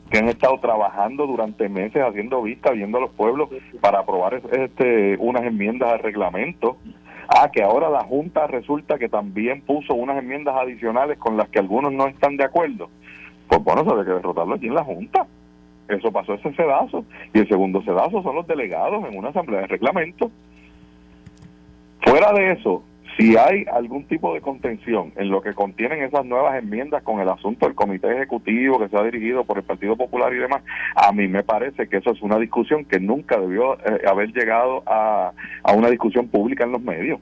que 0.10 0.20
han 0.20 0.30
estado 0.30 0.58
trabajando 0.60 1.28
durante 1.28 1.68
meses 1.68 2.02
haciendo 2.02 2.42
vistas, 2.42 2.74
viendo 2.74 3.00
a 3.00 3.02
los 3.02 3.12
pueblos 3.12 3.50
para 3.82 4.00
aprobar 4.00 4.42
este, 4.52 5.18
unas 5.20 5.44
enmiendas 5.44 5.92
al 5.92 6.00
reglamento. 6.00 6.78
Ah, 7.28 7.52
que 7.52 7.62
ahora 7.62 7.90
la 7.90 8.06
Junta 8.06 8.48
resulta 8.48 8.98
que 8.98 9.10
también 9.10 9.62
puso 9.62 9.94
unas 9.94 10.18
enmiendas 10.18 10.56
adicionales 10.56 11.18
con 11.18 11.36
las 11.36 11.50
que 11.50 11.60
algunos 11.60 11.92
no 11.92 12.08
están 12.08 12.38
de 12.38 12.46
acuerdo. 12.46 12.90
Pues 13.50 13.62
bueno, 13.62 13.84
se 13.84 13.90
debe 13.90 14.06
que 14.06 14.12
derrotarlo 14.12 14.56
aquí 14.56 14.68
en 14.68 14.76
la 14.76 14.86
Junta. 14.86 15.28
Eso 15.90 16.10
pasó 16.14 16.36
ese 16.36 16.54
sedazo. 16.54 17.04
Y 17.34 17.40
el 17.40 17.48
segundo 17.50 17.82
sedazo 17.82 18.24
son 18.24 18.36
los 18.36 18.48
delegados 18.48 19.04
en 19.06 19.18
una 19.18 19.30
asamblea 19.30 19.62
de 19.62 19.68
reglamento. 19.68 20.32
Fuera 22.10 22.32
de 22.32 22.54
eso, 22.54 22.84
si 23.18 23.36
hay 23.36 23.66
algún 23.74 24.06
tipo 24.06 24.34
de 24.34 24.40
contención 24.40 25.12
en 25.18 25.30
lo 25.30 25.42
que 25.42 25.54
contienen 25.54 26.04
esas 26.04 26.24
nuevas 26.26 26.58
enmiendas 26.58 27.04
con 27.04 27.20
el 27.20 27.28
asunto 27.28 27.66
del 27.66 27.76
comité 27.76 28.10
ejecutivo 28.14 28.80
que 28.80 28.88
se 28.88 28.98
ha 28.98 29.04
dirigido 29.04 29.44
por 29.44 29.58
el 29.58 29.66
Partido 29.66 29.98
Popular 29.98 30.34
y 30.34 30.38
demás, 30.38 30.64
a 30.96 31.12
mí 31.12 31.28
me 31.28 31.44
parece 31.44 31.90
que 31.90 31.98
eso 31.98 32.12
es 32.12 32.22
una 32.22 32.38
discusión 32.38 32.86
que 32.86 33.02
nunca 33.02 33.38
debió 33.38 33.74
eh, 33.74 34.04
haber 34.08 34.32
llegado 34.32 34.84
a, 34.86 35.34
a 35.64 35.74
una 35.74 35.90
discusión 35.90 36.30
pública 36.30 36.64
en 36.64 36.72
los 36.72 36.82
medios. 36.82 37.20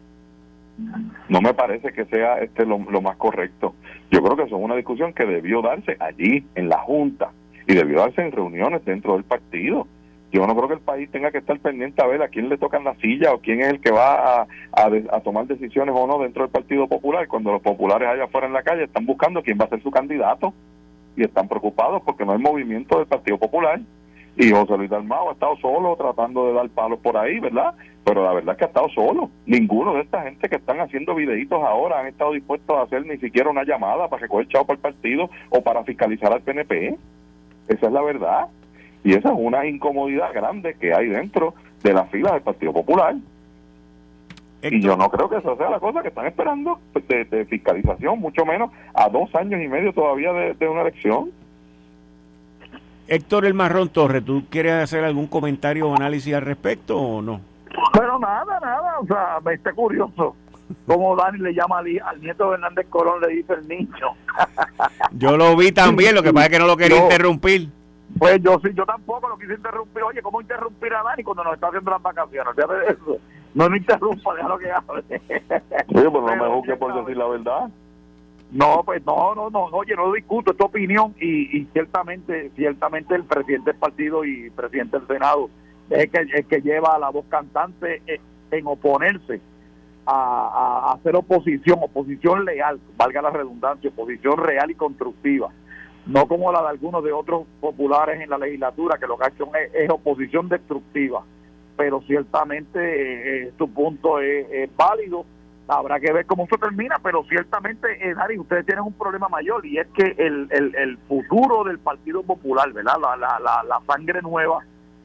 No 1.29 1.41
me 1.41 1.55
parece 1.55 1.91
que 1.91 2.05
sea 2.05 2.39
este 2.39 2.63
lo, 2.65 2.77
lo 2.77 3.01
más 3.01 3.15
correcto. 3.15 3.73
Yo 4.11 4.21
creo 4.21 4.35
que 4.35 4.43
eso 4.43 4.57
es 4.57 4.63
una 4.63 4.75
discusión 4.75 5.13
que 5.13 5.25
debió 5.25 5.63
darse 5.63 5.97
allí, 5.99 6.45
en 6.53 6.69
la 6.69 6.77
Junta, 6.79 7.31
y 7.65 7.73
debió 7.73 8.01
darse 8.01 8.21
en 8.21 8.31
reuniones 8.31 8.85
dentro 8.85 9.13
del 9.13 9.23
partido 9.23 9.87
yo 10.35 10.45
no 10.45 10.53
creo 10.53 10.67
que 10.67 10.73
el 10.73 10.81
país 10.81 11.09
tenga 11.11 11.31
que 11.31 11.37
estar 11.37 11.57
pendiente 11.59 12.03
a 12.03 12.07
ver 12.07 12.21
a 12.21 12.27
quién 12.27 12.49
le 12.49 12.57
tocan 12.57 12.83
la 12.83 12.93
silla 12.95 13.33
o 13.33 13.39
quién 13.39 13.61
es 13.61 13.69
el 13.69 13.79
que 13.79 13.89
va 13.89 14.45
a, 14.73 15.21
tomar 15.21 15.47
decisiones 15.47 15.95
o 15.97 16.05
no 16.07 16.19
dentro 16.19 16.43
del 16.43 16.51
Partido 16.51 16.87
Popular, 16.89 17.25
cuando 17.29 17.53
los 17.53 17.61
populares 17.61 18.09
allá 18.09 18.25
afuera 18.25 18.45
en 18.45 18.51
la 18.51 18.61
calle 18.61 18.83
están 18.83 19.05
buscando 19.05 19.41
quién 19.41 19.57
va 19.57 19.63
a 19.63 19.69
ser 19.69 19.81
su 19.81 19.89
candidato 19.91 20.53
y 21.15 21.23
están 21.23 21.47
preocupados 21.47 22.01
porque 22.03 22.25
no 22.25 22.33
hay 22.33 22.39
movimiento 22.39 22.97
del 22.97 23.07
Partido 23.07 23.37
Popular. 23.37 23.79
Y 24.35 24.51
José 24.51 24.75
Luis 24.75 24.89
Dalmao 24.89 25.29
ha 25.29 25.33
estado 25.33 25.55
solo 25.61 25.95
tratando 25.95 26.47
de 26.47 26.53
dar 26.53 26.67
palos 26.67 26.99
por 26.99 27.15
ahí, 27.15 27.39
¿verdad? 27.39 27.73
Pero 28.03 28.21
la 28.21 28.33
verdad 28.33 28.55
es 28.55 28.57
que 28.57 28.65
ha 28.65 28.67
estado 28.67 28.89
solo. 28.89 29.29
Ninguno 29.45 29.93
de 29.93 30.01
esta 30.01 30.23
gente 30.23 30.49
que 30.49 30.57
están 30.57 30.81
haciendo 30.81 31.15
videitos 31.15 31.63
ahora 31.63 32.01
han 32.01 32.07
estado 32.07 32.33
dispuestos 32.33 32.75
a 32.75 32.81
hacer 32.81 33.05
ni 33.05 33.15
siquiera 33.19 33.49
una 33.49 33.63
llamada 33.63 34.09
para 34.09 34.23
recoger 34.23 34.49
chavo 34.49 34.65
para 34.65 34.75
el 34.75 34.81
partido 34.81 35.29
o 35.49 35.61
para 35.61 35.85
fiscalizar 35.85 36.33
al 36.33 36.41
PNP. 36.41 36.97
Esa 37.69 37.87
es 37.87 37.93
la 37.93 38.01
verdad. 38.01 38.49
Y 39.05 39.13
esa 39.13 39.29
es 39.29 39.35
una 39.37 39.67
incomodidad 39.67 40.33
grande 40.33 40.73
que 40.73 40.91
hay 40.91 41.07
dentro 41.07 41.53
de 41.83 41.93
las 41.93 42.09
filas 42.09 42.33
del 42.33 42.41
Partido 42.41 42.73
Popular. 42.73 43.15
Y 44.63 44.81
yo 44.81 44.97
no 44.97 45.11
creo 45.11 45.29
que 45.29 45.37
esa 45.37 45.55
sea 45.55 45.69
la 45.69 45.79
cosa 45.79 46.01
que 46.01 46.07
están 46.07 46.25
esperando 46.25 46.79
de, 47.07 47.45
fiscalización, 47.45 48.19
mucho 48.19 48.43
menos 48.47 48.71
a 48.95 49.07
dos 49.07 49.33
años 49.35 49.61
y 49.61 49.67
medio 49.67 49.93
todavía 49.93 50.33
de, 50.33 50.67
una 50.67 50.81
elección. 50.81 51.29
Héctor 53.07 53.45
El 53.45 53.53
Marrón 53.53 53.89
Torres, 53.89 54.25
¿tú 54.25 54.43
quieres 54.49 54.73
hacer 54.73 55.03
algún 55.03 55.27
comentario 55.27 55.87
o 55.87 55.95
análisis 55.95 56.33
al 56.33 56.41
respecto 56.41 56.97
o 56.97 57.21
no? 57.21 57.41
Pero 57.93 58.17
nada, 58.17 58.59
nada, 58.59 58.99
o 58.99 59.05
sea, 59.05 59.37
me 59.45 59.53
está 59.53 59.71
curioso 59.71 60.35
como 60.87 61.15
Dani 61.15 61.39
le 61.39 61.53
llama 61.53 61.77
al, 61.79 62.21
nieto 62.21 62.49
de 62.49 62.55
Hernández 62.55 62.87
Colón, 62.89 63.21
le 63.21 63.35
dice 63.35 63.53
el 63.53 63.67
niño. 63.67 64.15
yo 65.11 65.37
lo 65.37 65.55
vi 65.55 65.71
también, 65.71 66.15
lo 66.15 66.23
que 66.23 66.33
pasa 66.33 66.45
es 66.47 66.51
que 66.53 66.59
no 66.59 66.67
lo 66.67 66.77
quería 66.77 67.03
interrumpir. 67.03 67.69
Pues 68.17 68.41
yo 68.41 68.59
sí, 68.63 68.69
yo 68.73 68.85
tampoco 68.85 69.27
lo 69.27 69.37
quise 69.37 69.55
interrumpir. 69.55 70.03
Oye, 70.03 70.21
¿cómo 70.21 70.41
interrumpir 70.41 70.93
a 70.93 71.03
Dani 71.03 71.23
cuando 71.23 71.43
nos 71.43 71.55
está 71.55 71.67
haciendo 71.67 71.91
las 71.91 72.01
vacaciones? 72.01 72.55
de 72.55 72.63
eso. 72.93 73.17
No 73.53 73.69
me 73.69 73.77
interrumpa, 73.77 74.35
déjalo 74.35 74.57
que 74.57 74.71
hable. 74.71 75.03
Oye, 75.09 76.09
pues 76.09 76.23
no 76.23 76.35
me 76.35 76.55
juzgue 76.55 76.75
por 76.77 76.93
decir 76.93 77.17
la 77.17 77.27
verdad. 77.27 77.69
No, 78.51 78.83
pues 78.85 79.05
no, 79.05 79.35
no, 79.35 79.49
no, 79.49 79.65
oye, 79.65 79.95
no 79.95 80.13
discuto, 80.13 80.51
es 80.51 80.57
tu 80.57 80.65
opinión 80.65 81.13
y, 81.19 81.57
y 81.57 81.65
ciertamente, 81.73 82.51
ciertamente 82.55 83.15
el 83.15 83.23
presidente 83.23 83.71
del 83.71 83.79
partido 83.79 84.23
y 84.23 84.49
presidente 84.51 84.99
del 84.99 85.07
Senado 85.07 85.49
es 85.89 85.99
el 85.99 86.11
que, 86.11 86.17
el 86.19 86.45
que 86.45 86.61
lleva 86.61 86.95
a 86.95 86.99
la 86.99 87.09
voz 87.09 87.25
cantante 87.27 88.01
en 88.51 88.67
oponerse 88.67 89.41
a, 90.05 90.91
a 90.91 90.93
hacer 90.93 91.15
oposición, 91.15 91.79
oposición 91.81 92.45
leal, 92.45 92.79
valga 92.95 93.21
la 93.21 93.31
redundancia, 93.31 93.89
oposición 93.89 94.37
real 94.37 94.69
y 94.69 94.75
constructiva 94.75 95.51
no 96.05 96.27
como 96.27 96.51
la 96.51 96.61
de 96.61 96.69
algunos 96.69 97.03
de 97.03 97.11
otros 97.11 97.47
populares 97.59 98.21
en 98.21 98.29
la 98.29 98.37
legislatura, 98.37 98.97
que 98.97 99.07
lo 99.07 99.17
que 99.17 99.27
hecho 99.27 99.49
es, 99.73 99.89
oposición 99.89 100.47
destructiva. 100.49 101.23
Pero 101.77 102.01
ciertamente 102.01 102.79
eh, 102.79 103.47
eh, 103.47 103.53
tu 103.57 103.69
punto 103.69 104.19
es, 104.19 104.69
válido. 104.75 105.25
Habrá 105.67 105.99
que 105.99 106.13
ver 106.13 106.27
cómo 106.27 106.45
se 106.47 106.59
termina, 106.59 106.97
pero 107.01 107.23
ciertamente, 107.23 107.87
eh, 107.99 108.13
Dari, 108.13 108.37
ustedes 108.37 108.67
tienen 108.67 108.83
un 108.83 108.93
problema 108.93 109.27
mayor 109.29 109.65
y 109.65 109.79
es 109.79 109.87
que 109.87 110.15
el, 110.19 110.47
el, 110.51 110.75
el 110.75 110.97
futuro 111.07 111.63
del 111.63 111.79
Partido 111.79 112.21
Popular, 112.21 112.71
¿verdad? 112.71 112.97
La, 113.01 113.17
la, 113.17 113.39
la, 113.39 113.63
la, 113.63 113.81
sangre 113.87 114.21
nueva 114.21 114.59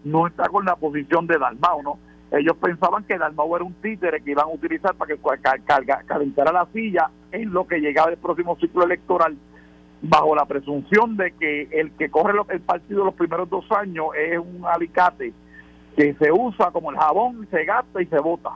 no 0.04 0.26
está 0.26 0.50
con 0.50 0.66
la 0.66 0.76
posición 0.76 1.26
de 1.26 1.38
Dalmau, 1.38 1.82
¿no? 1.82 1.98
Ellos 2.30 2.58
pensaban 2.58 3.04
que 3.04 3.16
Dalmau 3.16 3.56
era 3.56 3.64
un 3.64 3.72
títere 3.74 4.20
que 4.20 4.32
iban 4.32 4.44
a 4.44 4.48
utilizar 4.48 4.94
para 4.94 5.14
que 5.14 5.20
calentara 6.06 6.52
la 6.52 6.66
silla 6.74 7.10
en 7.32 7.52
lo 7.54 7.66
que 7.66 7.80
llegaba 7.80 8.10
el 8.10 8.18
próximo 8.18 8.56
ciclo 8.56 8.84
electoral 8.84 9.36
bajo 10.02 10.34
la 10.34 10.46
presunción 10.46 11.16
de 11.16 11.32
que 11.32 11.68
el 11.72 11.92
que 11.92 12.10
corre 12.10 12.38
el 12.48 12.60
partido 12.60 13.04
los 13.04 13.14
primeros 13.14 13.48
dos 13.50 13.64
años 13.72 14.06
es 14.16 14.38
un 14.38 14.64
alicate 14.64 15.32
que 15.96 16.14
se 16.14 16.32
usa 16.32 16.70
como 16.70 16.90
el 16.90 16.96
jabón, 16.96 17.46
se 17.50 17.64
gasta 17.64 18.00
y 18.00 18.06
se 18.06 18.18
bota. 18.18 18.50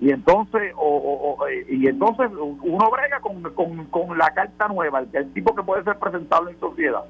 Y 0.00 0.10
entonces, 0.10 0.72
o, 0.76 1.38
eh, 1.50 1.66
y 1.68 1.86
entonces 1.86 2.30
uno 2.36 2.90
brega 2.90 3.20
con, 3.20 3.42
con, 3.90 4.18
la 4.18 4.30
carta 4.34 4.68
nueva, 4.68 5.04
el, 5.12 5.32
tipo 5.32 5.54
que 5.54 5.62
puede 5.62 5.84
ser 5.84 5.98
presentable 5.98 6.52
en 6.52 6.60
sociedad. 6.60 7.04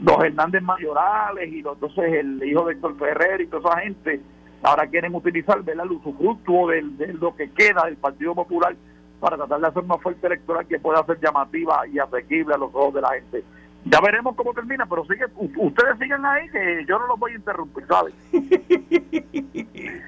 Los 0.00 0.22
Hernández 0.24 0.62
Mayorales 0.62 1.52
y 1.52 1.58
entonces 1.58 2.12
el 2.12 2.42
hijo 2.42 2.64
de 2.64 2.74
Héctor 2.74 2.98
Ferrer 2.98 3.40
y 3.42 3.46
toda 3.46 3.72
esa 3.72 3.80
gente 3.82 4.20
ahora 4.62 4.86
quieren 4.86 5.14
utilizar 5.14 5.62
el 5.66 5.90
usufructuo 5.92 6.68
de, 6.68 6.82
de 6.82 7.12
lo 7.14 7.36
que 7.36 7.50
queda 7.50 7.84
del 7.84 7.96
Partido 7.96 8.34
Popular 8.34 8.74
para 9.22 9.36
tratar 9.36 9.60
de 9.60 9.68
hacer 9.68 9.84
una 9.84 9.98
fuerza 9.98 10.26
electoral 10.26 10.66
que 10.66 10.80
pueda 10.80 11.06
ser 11.06 11.20
llamativa 11.20 11.86
y 11.86 11.96
asequible 12.00 12.54
a 12.54 12.58
los 12.58 12.74
ojos 12.74 12.94
de 12.94 13.00
la 13.02 13.10
gente. 13.10 13.44
Ya 13.84 14.00
veremos 14.00 14.34
cómo 14.34 14.52
termina, 14.52 14.84
pero 14.84 15.04
sigue, 15.04 15.26
ustedes 15.36 15.96
sigan 16.00 16.26
ahí 16.26 16.48
que 16.50 16.84
yo 16.88 16.98
no 16.98 17.06
los 17.06 17.20
voy 17.20 17.30
a 17.30 17.36
interrumpir, 17.36 17.86
¿sabes? 17.86 18.12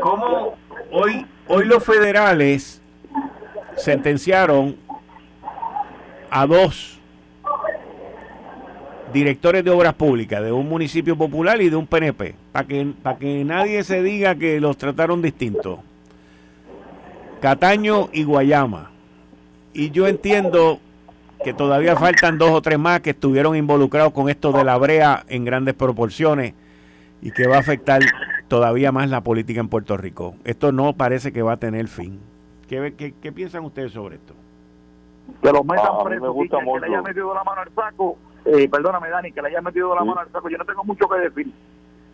¿Cómo 0.00 0.54
hoy, 0.92 1.26
hoy 1.48 1.64
los 1.64 1.84
federales 1.84 2.80
sentenciaron 3.76 4.76
a 6.30 6.46
dos 6.46 7.01
directores 9.12 9.64
de 9.64 9.70
obras 9.70 9.94
públicas 9.94 10.42
de 10.42 10.52
un 10.52 10.68
municipio 10.68 11.16
popular 11.16 11.60
y 11.60 11.68
de 11.68 11.76
un 11.76 11.86
PNP, 11.86 12.34
para 12.52 12.66
que, 12.66 12.92
para 13.02 13.18
que 13.18 13.44
nadie 13.44 13.84
se 13.84 14.02
diga 14.02 14.34
que 14.34 14.60
los 14.60 14.76
trataron 14.76 15.22
distintos. 15.22 15.80
Cataño 17.40 18.08
y 18.12 18.24
Guayama. 18.24 18.90
Y 19.74 19.90
yo 19.90 20.06
entiendo 20.06 20.78
que 21.44 21.52
todavía 21.52 21.96
faltan 21.96 22.38
dos 22.38 22.50
o 22.50 22.62
tres 22.62 22.78
más 22.78 23.00
que 23.00 23.10
estuvieron 23.10 23.56
involucrados 23.56 24.12
con 24.12 24.28
esto 24.28 24.52
de 24.52 24.64
la 24.64 24.76
brea 24.78 25.24
en 25.28 25.44
grandes 25.44 25.74
proporciones 25.74 26.54
y 27.20 27.32
que 27.32 27.48
va 27.48 27.56
a 27.56 27.60
afectar 27.60 28.00
todavía 28.48 28.92
más 28.92 29.10
la 29.10 29.22
política 29.22 29.60
en 29.60 29.68
Puerto 29.68 29.96
Rico. 29.96 30.36
Esto 30.44 30.72
no 30.72 30.92
parece 30.92 31.32
que 31.32 31.42
va 31.42 31.52
a 31.52 31.56
tener 31.56 31.88
fin. 31.88 32.20
¿Qué, 32.68 33.14
qué, 33.20 33.32
piensan 33.32 33.64
ustedes 33.64 33.92
sobre 33.92 34.16
esto? 34.16 34.34
Que 35.42 35.52
los 35.52 35.64
metan 35.64 35.86
ah, 35.88 36.04
presos, 36.04 36.34
que 36.34 36.80
le 36.80 36.86
haya 36.86 37.02
metido 37.02 37.34
la 37.34 37.44
mano 37.44 37.62
al 37.62 37.74
saco 37.74 38.18
eh, 38.44 38.68
perdóname 38.68 39.08
Dani, 39.08 39.32
que 39.32 39.42
le 39.42 39.48
haya 39.48 39.60
metido 39.60 39.94
la 39.94 40.04
mano 40.04 40.20
al 40.20 40.30
saco, 40.32 40.48
yo 40.48 40.58
no 40.58 40.64
tengo 40.64 40.84
mucho 40.84 41.08
que 41.08 41.18
decir. 41.18 41.52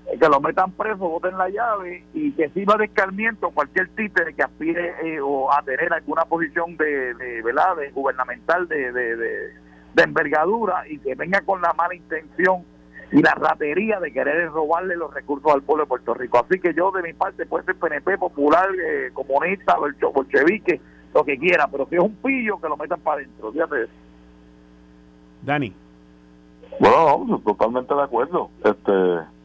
Eh, 0.08 0.18
que 0.18 0.28
lo 0.28 0.40
metan 0.40 0.72
preso, 0.72 1.08
voten 1.08 1.36
la 1.36 1.48
llave 1.48 2.04
y 2.14 2.32
que 2.32 2.48
sirva 2.50 2.76
de 2.76 2.86
escarmiento 2.86 3.50
cualquier 3.50 3.88
títere 3.90 4.34
que 4.34 4.42
aspire 4.42 4.94
eh, 5.02 5.20
o 5.20 5.52
a 5.52 5.62
tener 5.62 5.92
alguna 5.92 6.24
posición 6.24 6.76
de, 6.76 7.14
de, 7.14 7.42
¿verdad? 7.42 7.76
de 7.76 7.90
gubernamental 7.90 8.66
de, 8.68 8.92
de, 8.92 9.16
de, 9.16 10.02
envergadura 10.02 10.84
y 10.88 10.98
que 10.98 11.16
venga 11.16 11.40
con 11.40 11.60
la 11.60 11.72
mala 11.72 11.94
intención 11.94 12.62
y 13.10 13.20
la 13.20 13.32
ratería 13.34 13.98
de 13.98 14.12
querer 14.12 14.48
robarle 14.50 14.96
los 14.96 15.12
recursos 15.12 15.52
al 15.52 15.62
pueblo 15.62 15.84
de 15.84 15.88
Puerto 15.88 16.14
Rico. 16.14 16.38
Así 16.38 16.60
que 16.60 16.72
yo 16.72 16.92
de 16.92 17.02
mi 17.02 17.12
parte 17.14 17.46
puede 17.46 17.64
ser 17.64 17.74
PNP, 17.74 18.16
popular, 18.16 18.68
eh, 18.80 19.10
comunista, 19.12 19.76
bolchevique, 19.76 20.80
lo 21.12 21.24
que 21.24 21.36
quiera, 21.36 21.66
pero 21.66 21.86
si 21.88 21.96
es 21.96 22.02
un 22.02 22.14
pillo 22.14 22.60
que 22.60 22.68
lo 22.68 22.76
metan 22.76 23.00
para 23.00 23.16
adentro, 23.16 23.50
fíjate 23.50 23.82
eso. 23.82 23.92
Dani. 25.42 25.74
Bueno, 26.80 27.40
totalmente 27.44 27.94
de 27.94 28.02
acuerdo. 28.02 28.50
Este, 28.64 28.92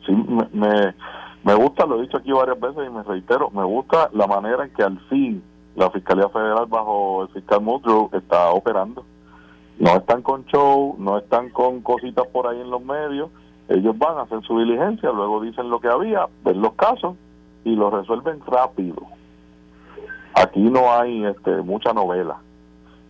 sí, 0.05 0.11
me, 0.51 0.93
me, 1.43 1.55
gusta, 1.55 1.85
lo 1.85 1.97
he 1.97 2.03
dicho 2.03 2.17
aquí 2.17 2.31
varias 2.31 2.59
veces 2.59 2.87
y 2.87 2.89
me 2.89 3.03
reitero, 3.03 3.49
me 3.51 3.63
gusta 3.63 4.09
la 4.13 4.27
manera 4.27 4.65
en 4.65 4.73
que 4.73 4.83
al 4.83 4.99
fin 5.09 5.43
la 5.75 5.89
Fiscalía 5.89 6.29
Federal 6.29 6.65
bajo 6.67 7.23
el 7.23 7.29
fiscal 7.29 7.61
Mudrow 7.61 8.09
está 8.13 8.51
operando. 8.51 9.03
No 9.79 9.95
están 9.95 10.21
con 10.21 10.45
show, 10.45 10.95
no 10.99 11.17
están 11.17 11.49
con 11.49 11.81
cositas 11.81 12.27
por 12.27 12.47
ahí 12.47 12.61
en 12.61 12.69
los 12.69 12.83
medios. 12.83 13.31
Ellos 13.69 13.97
van 13.97 14.17
a 14.17 14.21
hacer 14.21 14.41
su 14.43 14.59
diligencia, 14.59 15.11
luego 15.11 15.41
dicen 15.41 15.69
lo 15.69 15.79
que 15.79 15.87
había, 15.87 16.27
ven 16.45 16.61
los 16.61 16.73
casos 16.73 17.15
y 17.63 17.75
lo 17.75 17.89
resuelven 17.89 18.41
rápido. 18.45 19.01
Aquí 20.35 20.59
no 20.59 20.91
hay 20.91 21.25
este, 21.25 21.61
mucha 21.61 21.93
novela 21.93 22.37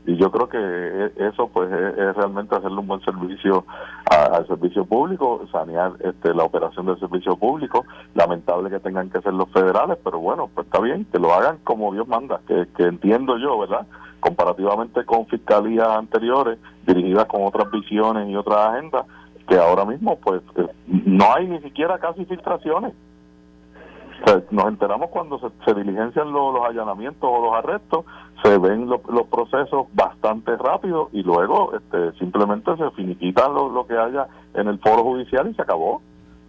y 0.06 0.18
yo 0.18 0.32
creo 0.32 0.50
que 0.50 0.58
e, 0.58 1.28
eso 1.28 1.48
pues 1.48 1.72
es, 1.72 2.16
realmente 2.16 2.56
hacerle 2.56 2.80
un 2.80 2.88
buen 2.88 3.02
servicio 3.02 3.66
al 4.06 4.46
servicio 4.48 4.86
público 4.86 5.46
sanear 5.52 5.94
este 6.00 6.34
la 6.34 6.44
operación 6.44 6.86
del 6.86 7.00
servicio 7.00 7.36
público. 7.38 7.86
Lamentable 8.16 8.70
que 8.70 8.80
tengan 8.80 9.10
que 9.10 9.22
ser 9.22 9.34
los 9.34 9.50
federales 9.52 9.98
pero 10.04 10.20
bueno 10.20 10.50
pues 10.54 10.68
está 10.68 10.82
bien 10.82 11.06
que 11.12 11.20
lo 11.20 11.34
hagan 11.34 11.58
como 11.64 11.94
Dios 11.94 12.08
manda 12.08 12.42
que, 12.48 12.68
que 12.76 12.84
entiendo 12.84 13.38
yo 13.38 13.60
verdad 13.60 13.88
comparativamente 14.20 15.06
con 15.06 15.26
fiscalías 15.28 15.88
anteriores 15.88 16.60
dirigidas 16.86 17.26
con 17.26 17.44
otras 17.44 17.70
visiones 17.72 18.30
y 18.30 18.36
otras 18.36 18.70
agendas 18.70 19.06
que 19.48 19.56
ahora 19.56 19.86
mismo 19.86 20.18
pues 20.20 20.42
eh, 20.56 20.68
no 20.88 21.34
hay 21.34 21.48
ni 21.48 21.60
siquiera 21.62 22.00
casi 22.00 22.26
filtraciones 22.26 22.94
nos 24.52 24.68
enteramos 24.68 25.10
cuando 25.10 25.40
se, 25.40 25.74
diligencian 25.74 26.32
los, 26.32 26.56
allanamientos 26.66 27.30
o 27.30 27.42
los 27.42 27.54
arrestos, 27.54 28.06
se 28.42 28.58
ven 28.58 28.88
los 28.88 29.28
procesos 29.28 29.88
bastante 29.94 30.56
rápido 30.58 31.10
y 31.12 31.24
luego 31.24 31.74
este, 31.76 32.18
simplemente 32.20 32.76
se 32.78 32.90
finiquita 32.92 33.48
lo, 33.50 33.70
lo 33.70 33.86
que 33.86 33.98
haya 33.98 34.28
en 34.54 34.68
el 34.68 34.80
foro 34.80 35.04
judicial 35.04 35.50
y 35.50 35.54
se 35.54 35.62
acabó. 35.62 36.02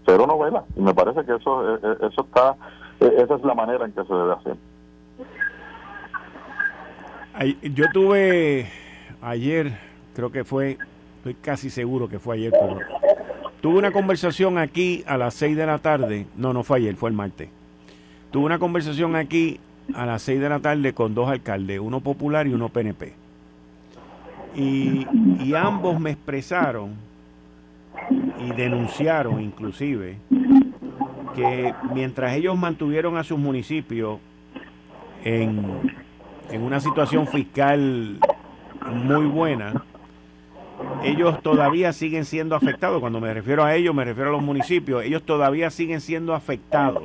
Cero 0.06 0.26
novela. 0.26 0.64
Y 0.76 0.82
me 0.82 0.94
parece 0.94 1.24
que 1.24 1.34
eso, 1.34 1.76
eh, 1.76 1.80
eh, 1.82 2.08
eso 2.10 2.22
está, 2.22 2.56
eh, 3.00 3.12
esa 3.18 3.37
es 3.37 3.42
la 3.42 3.54
manera 3.54 3.87
en 3.87 3.92
que 3.92 4.04
se 4.04 4.12
debe 4.12 4.32
hacer. 4.32 4.56
Yo 7.72 7.87
tuve 7.92 8.68
ayer, 9.22 9.72
creo 10.14 10.30
que 10.30 10.44
fue, 10.44 10.78
estoy 11.16 11.34
casi 11.34 11.70
seguro 11.70 12.08
que 12.08 12.18
fue 12.18 12.37
ayer, 12.37 12.52
pero 12.52 12.78
tuve 13.60 13.78
una 13.78 13.90
conversación 13.90 14.58
aquí 14.58 15.02
a 15.06 15.16
las 15.16 15.34
6 15.34 15.56
de 15.56 15.66
la 15.66 15.78
tarde, 15.78 16.26
no, 16.37 16.52
no 16.52 16.62
fue 16.62 16.78
ayer, 16.78 16.94
fue 16.94 17.10
el 17.10 17.16
martes. 17.16 17.48
Tuve 18.35 18.47
una 18.47 18.59
conversación 18.59 19.14
aquí 19.14 19.61
a 19.94 20.07
las 20.07 20.23
6 20.23 20.40
de 20.40 20.49
la 20.49 20.59
tarde 20.59 20.92
con 20.92 21.14
dos 21.14 21.31
alcaldes, 21.31 21.79
uno 21.79 22.01
popular 22.01 22.49
y 22.49 22.53
uno 22.53 22.68
PNP. 22.68 23.12
Y, 24.57 25.55
ambos 25.55 26.01
me 26.01 26.11
expresaron 26.11 26.94
y 28.44 28.53
denunciaron 28.57 29.40
inclusive 29.40 30.16
que 31.37 31.73
mientras 31.94 32.35
ellos 32.35 32.59
mantuvieron 32.59 33.16
a 33.16 33.23
sus 33.23 33.38
municipios 33.38 34.18
en, 35.23 35.64
en 36.51 36.62
una 36.62 36.81
situación 36.81 37.29
fiscal 37.29 38.18
muy 38.92 39.27
buena, 39.27 39.85
ellos 41.05 41.40
todavía 41.40 41.92
siguen 41.92 42.25
siendo 42.25 42.57
afectados. 42.57 42.99
Cuando 42.99 43.20
me 43.20 43.33
refiero 43.33 43.62
a 43.62 43.77
ellos, 43.77 43.94
me 43.94 44.05
refiero 44.05 44.31
a 44.31 44.33
los 44.33 44.42
municipios. 44.42 45.05
Ellos 45.05 45.23
todavía 45.23 45.70
siguen 45.70 46.01
siendo 46.01 46.35
afectados 46.35 47.05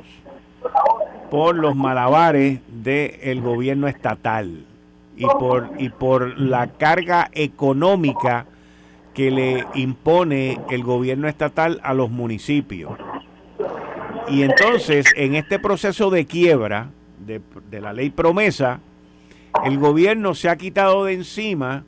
por 1.30 1.56
los 1.56 1.76
malabares 1.76 2.60
del 2.68 3.40
gobierno 3.40 3.88
estatal 3.88 4.64
y 5.16 5.26
por, 5.26 5.70
y 5.78 5.90
por 5.90 6.38
la 6.38 6.68
carga 6.68 7.28
económica 7.32 8.46
que 9.14 9.30
le 9.30 9.66
impone 9.74 10.60
el 10.70 10.82
gobierno 10.82 11.28
estatal 11.28 11.80
a 11.82 11.94
los 11.94 12.10
municipios. 12.10 12.92
Y 14.28 14.42
entonces, 14.42 15.06
en 15.16 15.34
este 15.34 15.58
proceso 15.58 16.10
de 16.10 16.24
quiebra 16.24 16.90
de, 17.18 17.40
la 17.80 17.92
ley 17.92 18.10
promesa, 18.10 18.80
el 19.64 19.78
gobierno 19.78 20.34
se 20.34 20.48
ha 20.48 20.56
quitado 20.56 21.04
de 21.04 21.14
encima 21.14 21.84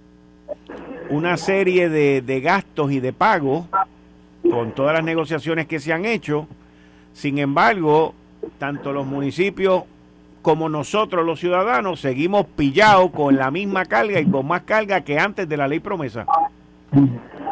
una 1.08 1.36
serie 1.36 1.88
de, 1.88 2.20
de 2.22 2.40
gastos 2.40 2.90
y 2.92 3.00
de 3.00 3.12
pagos 3.12 3.66
con 4.50 4.72
todas 4.72 4.94
las 4.94 5.04
negociaciones 5.04 5.66
que 5.66 5.80
se 5.80 5.92
han 5.92 6.04
hecho. 6.04 6.48
Sin 7.12 7.38
embargo, 7.38 8.14
tanto 8.58 8.92
los 8.92 9.06
municipios 9.06 9.84
como 10.42 10.68
nosotros 10.68 11.24
los 11.24 11.38
ciudadanos 11.38 12.00
seguimos 12.00 12.46
pillados 12.46 13.10
con 13.12 13.36
la 13.36 13.50
misma 13.50 13.84
carga 13.84 14.20
y 14.20 14.26
con 14.26 14.46
más 14.46 14.62
carga 14.62 15.02
que 15.02 15.18
antes 15.18 15.48
de 15.48 15.56
la 15.56 15.68
ley 15.68 15.80
promesa. 15.80 16.26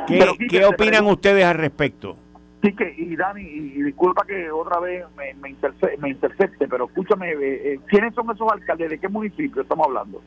¿Qué, 0.06 0.64
opinan 0.64 1.06
ustedes 1.06 1.44
al 1.44 1.56
respecto? 1.56 2.16
Sí, 2.62 2.74
que, 2.74 2.94
y 2.98 3.16
Dani, 3.16 3.42
y 3.42 3.82
disculpa 3.82 4.26
que 4.26 4.50
otra 4.50 4.80
vez 4.80 5.04
me, 5.16 5.32
me, 5.34 6.08
intercepte, 6.10 6.68
pero 6.68 6.86
escúchame, 6.86 7.30
eh, 7.30 7.72
eh, 7.72 7.80
¿quiénes 7.86 8.14
son 8.14 8.30
esos 8.30 8.52
alcaldes? 8.52 8.90
¿De 8.90 8.98
qué 8.98 9.08
municipio 9.08 9.62
estamos 9.62 9.86
hablando? 9.86 10.20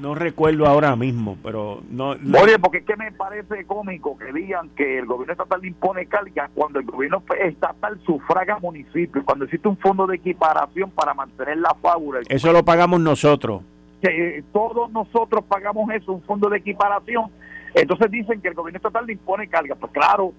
No 0.00 0.14
recuerdo 0.14 0.66
ahora 0.66 0.94
mismo, 0.96 1.36
pero 1.42 1.82
no. 1.90 2.10
Oye, 2.10 2.58
porque 2.58 2.78
es 2.78 2.84
que 2.84 2.96
me 2.96 3.12
parece 3.12 3.64
cómico 3.64 4.16
que 4.18 4.32
digan 4.32 4.68
que 4.70 4.98
el 4.98 5.06
gobierno 5.06 5.32
estatal 5.32 5.64
impone 5.64 6.06
carga 6.06 6.50
cuando 6.54 6.78
el 6.78 6.86
gobierno 6.86 7.22
estatal 7.40 7.98
sufraga 8.04 8.58
municipios, 8.58 9.24
cuando 9.24 9.46
existe 9.46 9.68
un 9.68 9.78
fondo 9.78 10.06
de 10.06 10.16
equiparación 10.16 10.90
para 10.90 11.14
mantener 11.14 11.58
la 11.58 11.74
fábula. 11.80 12.20
Eso 12.28 12.52
lo 12.52 12.64
pagamos 12.64 13.00
nosotros. 13.00 13.62
Que 14.02 14.44
todos 14.52 14.90
nosotros 14.92 15.44
pagamos 15.48 15.90
eso, 15.90 16.12
un 16.12 16.22
fondo 16.22 16.50
de 16.50 16.58
equiparación 16.58 17.30
entonces 17.76 18.10
dicen 18.10 18.40
que 18.40 18.48
el 18.48 18.54
gobierno 18.54 18.78
estatal 18.78 19.06
le 19.06 19.12
impone 19.12 19.48
carga. 19.48 19.74
Pues 19.74 19.92
claro, 19.92 20.32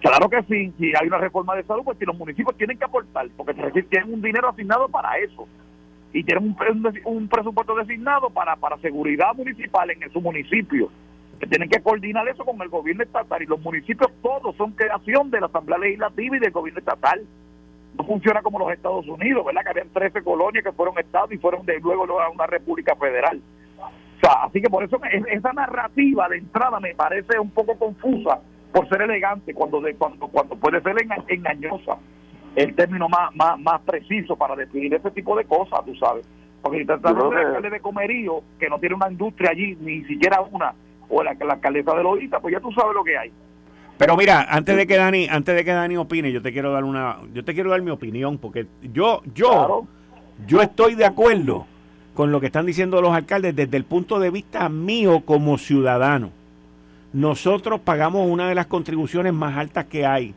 claro 0.00 0.30
que 0.30 0.42
sí. 0.44 0.72
Si 0.78 0.92
hay 0.98 1.06
una 1.06 1.18
reforma 1.18 1.54
de 1.54 1.62
salud, 1.64 1.82
pues 1.84 1.98
si 1.98 2.06
los 2.06 2.16
municipios 2.16 2.56
tienen 2.56 2.78
que 2.78 2.86
aportar, 2.86 3.28
porque 3.36 3.52
tienen 3.90 4.14
un 4.14 4.22
dinero 4.22 4.48
asignado 4.48 4.88
para 4.88 5.18
eso. 5.18 5.46
Y 6.14 6.24
tienen 6.24 6.56
un, 7.04 7.28
presupuesto 7.28 7.74
designado 7.74 8.30
para, 8.30 8.56
para 8.56 8.78
seguridad 8.78 9.34
municipal 9.34 9.90
en 9.90 10.10
su 10.10 10.20
municipio. 10.22 10.90
Que 11.38 11.46
tienen 11.46 11.68
que 11.68 11.82
coordinar 11.82 12.26
eso 12.28 12.44
con 12.44 12.62
el 12.62 12.68
gobierno 12.68 13.02
estatal. 13.02 13.42
Y 13.42 13.46
los 13.46 13.60
municipios 13.60 14.10
todos 14.22 14.56
son 14.56 14.72
creación 14.72 15.30
de 15.30 15.40
la 15.40 15.46
Asamblea 15.46 15.78
Legislativa 15.78 16.36
y 16.36 16.40
del 16.40 16.52
gobierno 16.52 16.78
estatal. 16.78 17.20
No 17.98 18.04
funciona 18.04 18.40
como 18.40 18.58
los 18.58 18.72
Estados 18.72 19.06
Unidos, 19.06 19.44
¿verdad? 19.44 19.62
Que 19.64 19.70
habían 19.70 19.90
13 19.90 20.22
colonias 20.22 20.64
que 20.64 20.72
fueron 20.72 20.98
estados 20.98 21.30
y 21.32 21.38
fueron 21.38 21.66
de 21.66 21.78
luego 21.80 22.20
a 22.20 22.30
una 22.30 22.46
república 22.46 22.96
federal 22.96 23.42
así 24.28 24.60
que 24.60 24.70
por 24.70 24.84
eso 24.84 25.00
esa 25.30 25.52
narrativa 25.52 26.28
de 26.28 26.38
entrada 26.38 26.80
me 26.80 26.94
parece 26.94 27.38
un 27.38 27.50
poco 27.50 27.76
confusa 27.76 28.40
por 28.72 28.88
ser 28.88 29.02
elegante 29.02 29.54
cuando 29.54 29.80
de, 29.80 29.94
cuando 29.94 30.28
cuando 30.28 30.56
puede 30.56 30.80
ser 30.82 30.96
engañosa 31.28 31.98
el 32.56 32.74
término 32.74 33.08
más, 33.08 33.34
más 33.34 33.58
más 33.58 33.80
preciso 33.82 34.36
para 34.36 34.56
definir 34.56 34.94
ese 34.94 35.10
tipo 35.10 35.36
de 35.36 35.44
cosas 35.44 35.84
tú 35.84 35.94
sabes 35.96 36.26
porque 36.62 36.80
si 36.80 36.86
te 36.86 36.94
estás 36.94 37.12
hablando 37.12 37.36
de 37.36 37.44
alcalde 37.44 37.70
de 37.70 37.80
comerío 37.80 38.42
que 38.58 38.68
no 38.68 38.78
tiene 38.78 38.94
una 38.94 39.10
industria 39.10 39.50
allí 39.50 39.76
ni 39.80 40.04
siquiera 40.04 40.40
una 40.40 40.74
o 41.08 41.22
la, 41.22 41.34
la 41.34 41.54
alcaldesa 41.54 41.94
de 41.94 42.02
Lodita 42.02 42.40
pues 42.40 42.52
ya 42.52 42.60
tú 42.60 42.72
sabes 42.72 42.94
lo 42.94 43.04
que 43.04 43.18
hay 43.18 43.32
pero 43.96 44.16
mira, 44.16 44.46
antes 44.50 44.76
de 44.76 44.86
que 44.86 44.96
Dani, 44.96 45.28
antes 45.30 45.54
de 45.54 45.64
que 45.64 45.72
Dani 45.72 45.96
opine, 45.96 46.32
yo 46.32 46.42
te 46.42 46.52
quiero 46.52 46.72
dar 46.72 46.84
una, 46.84 47.18
yo 47.32 47.44
te 47.44 47.54
quiero 47.54 47.70
dar 47.70 47.80
mi 47.80 47.90
opinión, 47.90 48.38
porque 48.38 48.66
yo, 48.92 49.22
yo, 49.34 49.86
yo 50.46 50.62
estoy 50.62 50.96
de 50.96 51.04
acuerdo 51.04 51.66
con 52.14 52.32
lo 52.32 52.40
que 52.40 52.46
están 52.46 52.66
diciendo 52.66 53.00
los 53.00 53.14
alcaldes 53.14 53.54
desde 53.54 53.76
el 53.76 53.84
punto 53.84 54.18
de 54.18 54.30
vista 54.30 54.68
mío 54.68 55.22
como 55.24 55.58
ciudadano. 55.58 56.30
Nosotros 57.12 57.80
pagamos 57.80 58.28
una 58.28 58.48
de 58.48 58.56
las 58.56 58.66
contribuciones 58.66 59.32
más 59.32 59.56
altas 59.56 59.84
que 59.84 60.06
hay. 60.06 60.34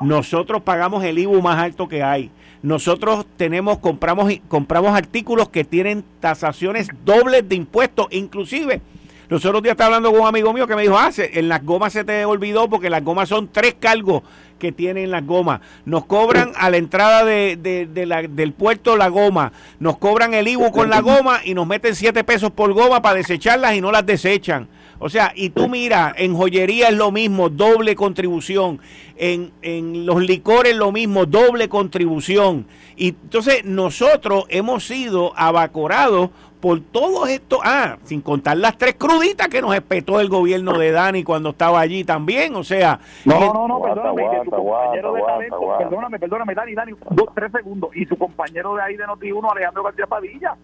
Nosotros 0.00 0.62
pagamos 0.62 1.04
el 1.04 1.18
IBU 1.18 1.40
más 1.40 1.58
alto 1.58 1.88
que 1.88 2.02
hay. 2.02 2.30
Nosotros 2.62 3.26
tenemos, 3.36 3.78
compramos, 3.78 4.32
compramos 4.48 4.96
artículos 4.96 5.50
que 5.50 5.64
tienen 5.64 6.04
tasaciones 6.20 6.88
dobles 7.04 7.48
de 7.48 7.56
impuestos, 7.56 8.06
inclusive. 8.10 8.80
Los 9.28 9.44
otros 9.44 9.62
días 9.62 9.72
estaba 9.72 9.96
hablando 9.96 10.10
con 10.12 10.20
un 10.20 10.26
amigo 10.26 10.52
mío 10.52 10.66
que 10.66 10.76
me 10.76 10.82
dijo, 10.82 10.98
ah, 10.98 11.10
en 11.16 11.48
las 11.48 11.64
gomas 11.64 11.92
se 11.92 12.04
te 12.04 12.24
olvidó 12.24 12.68
porque 12.68 12.90
las 12.90 13.02
gomas 13.02 13.28
son 13.28 13.48
tres 13.50 13.74
cargos 13.78 14.22
que 14.58 14.72
tienen 14.72 15.10
las 15.10 15.26
gomas. 15.26 15.60
Nos 15.84 16.04
cobran 16.04 16.52
a 16.56 16.70
la 16.70 16.76
entrada 16.76 17.24
de, 17.24 17.56
del 17.56 18.52
puerto 18.52 18.96
la 18.96 19.08
goma. 19.08 19.52
Nos 19.78 19.98
cobran 19.98 20.34
el 20.34 20.48
IBU 20.48 20.72
con 20.72 20.90
la 20.90 21.00
goma 21.00 21.40
y 21.44 21.54
nos 21.54 21.66
meten 21.66 21.94
siete 21.94 22.24
pesos 22.24 22.50
por 22.50 22.72
goma 22.72 23.02
para 23.02 23.16
desecharlas 23.16 23.74
y 23.74 23.80
no 23.80 23.90
las 23.90 24.06
desechan. 24.06 24.68
O 24.98 25.08
sea, 25.08 25.32
y 25.34 25.50
tú 25.50 25.68
mira, 25.68 26.14
en 26.16 26.34
joyería 26.34 26.88
es 26.88 26.94
lo 26.94 27.10
mismo, 27.10 27.48
doble 27.48 27.94
contribución. 27.94 28.80
En, 29.16 29.52
en 29.62 30.06
los 30.06 30.22
licores 30.22 30.76
lo 30.76 30.92
mismo, 30.92 31.26
doble 31.26 31.68
contribución. 31.68 32.66
Y 32.96 33.08
entonces 33.08 33.64
nosotros 33.64 34.44
hemos 34.48 34.86
sido 34.86 35.32
abacorados 35.36 36.30
por 36.64 36.80
todo 36.80 37.26
esto, 37.26 37.58
ah, 37.62 37.98
sin 38.04 38.22
contar 38.22 38.56
las 38.56 38.78
tres 38.78 38.94
cruditas 38.94 39.48
que 39.48 39.60
nos 39.60 39.74
espetó 39.74 40.18
el 40.18 40.30
gobierno 40.30 40.78
de 40.78 40.92
Dani 40.92 41.22
cuando 41.22 41.50
estaba 41.50 41.78
allí 41.78 42.04
también, 42.04 42.56
o 42.56 42.64
sea... 42.64 42.98
No, 43.26 43.52
no, 43.52 43.68
no, 43.68 43.82
perdóname, 43.82 44.40
tu 44.46 44.50
compañero 44.50 45.12
de 45.12 45.20
talento, 45.20 45.60
perdóname, 45.76 46.18
perdóname, 46.18 46.54
Dani, 46.54 46.74
Dani, 46.74 46.92
dos, 47.10 47.28
tres 47.34 47.52
segundos, 47.52 47.90
y 47.94 48.06
tu 48.06 48.16
compañero 48.16 48.76
de 48.76 48.82
ahí 48.82 48.96
de 48.96 49.04
Noti1, 49.04 49.52
Alejandro 49.52 49.82
García 49.82 50.06
Padilla, 50.06 50.56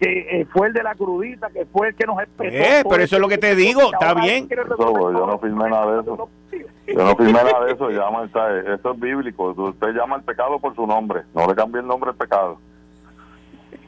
que 0.00 0.40
eh, 0.40 0.46
fue 0.52 0.66
el 0.66 0.72
de 0.72 0.82
la 0.82 0.96
crudita, 0.96 1.48
que 1.50 1.64
fue 1.66 1.90
el 1.90 1.94
que 1.94 2.06
nos 2.06 2.20
espetó. 2.20 2.52
Eh, 2.52 2.82
pero 2.90 3.00
eso 3.04 3.14
es 3.14 3.22
lo 3.22 3.28
que 3.28 3.38
te 3.38 3.54
digo, 3.54 3.82
está 3.82 4.14
bien. 4.14 4.48
yo 4.48 5.26
no 5.26 5.38
firmé 5.38 5.70
nada 5.70 5.92
de 5.92 6.00
eso. 6.00 6.28
Yo 6.88 7.04
no 7.04 7.14
firmé 7.14 7.34
nada 7.34 7.66
de 7.66 7.72
eso, 7.72 7.88
llama, 7.90 8.24
eso 8.24 8.90
es 8.90 8.98
bíblico, 8.98 9.54
usted 9.56 9.92
llama 9.92 10.16
al 10.16 10.24
pecado 10.24 10.58
por 10.58 10.74
su 10.74 10.88
nombre, 10.88 11.22
no 11.36 11.46
le 11.46 11.54
cambie 11.54 11.80
el 11.82 11.86
nombre 11.86 12.10
al 12.10 12.16
pecado. 12.16 12.58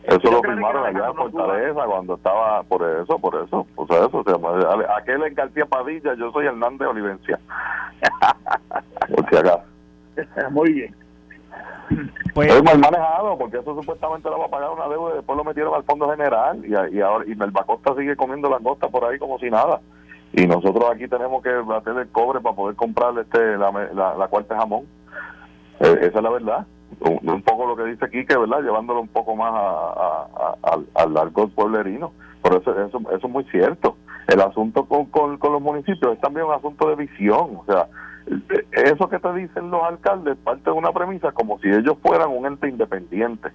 Eso 0.05 0.31
lo 0.33 0.43
firmaron 0.43 0.85
allá 0.85 1.09
en 1.09 1.15
Fortaleza 1.15 1.85
cuando 1.87 2.15
estaba 2.15 2.63
por 2.65 2.83
eso, 2.83 3.19
por 3.19 3.35
eso, 3.37 3.67
por 3.77 3.91
eso. 3.91 4.23
se 4.25 4.33
llama 4.33 4.51
aquel 4.97 5.23
en 5.23 5.35
García 5.35 5.65
Padilla, 5.67 6.15
yo 6.15 6.33
soy 6.33 6.47
Hernández 6.47 6.89
Olivencia. 6.89 7.39
por 9.15 9.29
si 9.29 9.37
acaso. 9.37 9.63
Muy 10.51 10.73
bien. 10.73 10.97
Pues, 12.35 12.53
es 12.53 12.63
mal 12.63 12.79
manejado, 12.79 13.37
porque 13.39 13.59
eso 13.59 13.75
supuestamente 13.75 14.29
lo 14.29 14.39
va 14.39 14.47
a 14.47 14.51
pagar 14.51 14.71
una 14.71 14.89
deuda 14.89 15.13
y 15.13 15.17
después 15.17 15.37
lo 15.37 15.45
metieron 15.45 15.75
al 15.75 15.85
Fondo 15.85 16.11
General 16.11 16.59
y, 16.65 16.97
y 16.97 17.01
ahora 17.01 17.25
y 17.27 17.35
Melbacosta 17.35 17.95
sigue 17.95 18.17
comiendo 18.17 18.49
langosta 18.49 18.89
por 18.89 19.05
ahí 19.05 19.19
como 19.19 19.39
si 19.39 19.51
nada. 19.51 19.81
Y 20.33 20.47
nosotros 20.47 20.85
aquí 20.91 21.07
tenemos 21.07 21.43
que 21.43 21.53
bater 21.53 21.95
el 21.97 22.09
cobre 22.09 22.41
para 22.41 22.57
poder 22.57 22.75
comprar 22.75 23.17
este 23.19 23.59
la, 23.59 23.71
la, 23.93 24.15
la 24.15 24.29
cuarta 24.29 24.57
jamón. 24.57 24.87
Eh, 25.81 25.99
esa 26.01 26.19
es 26.19 26.23
la 26.23 26.31
verdad 26.31 26.67
un, 27.01 27.43
poco 27.43 27.67
lo 27.67 27.77
que 27.77 27.85
dice 27.85 28.11
Quique, 28.11 28.37
¿verdad? 28.37 28.63
Llevándolo 28.63 29.01
un 29.01 29.09
poco 29.09 29.37
más 29.37 29.53
a, 29.53 30.79
al 30.95 31.15
largo 31.15 31.49
pueblerino. 31.49 32.13
Por 32.43 32.61
eso, 32.61 32.73
eso, 32.73 32.99
eso 32.99 33.27
es 33.27 33.33
muy 33.33 33.45
cierto. 33.45 33.97
El 34.27 34.41
asunto 34.41 34.85
con, 34.85 35.07
con, 35.07 35.39
los 35.41 35.63
municipios 35.63 36.15
es 36.15 36.21
también 36.21 36.47
un 36.47 36.55
asunto 36.55 36.89
de 36.89 36.97
visión. 36.97 37.57
O 37.57 37.65
sea, 37.67 37.87
eso 38.73 39.09
que 39.09 39.19
te 39.19 39.33
dicen 39.35 39.71
los 39.71 39.83
alcaldes 39.83 40.37
parte 40.39 40.65
de 40.65 40.77
una 40.77 40.93
premisa 40.93 41.33
como 41.33 41.59
si 41.61 41.69
ellos 41.69 41.97
fueran 42.03 42.31
un 42.31 42.47
ente 42.47 42.69
independiente. 42.69 43.51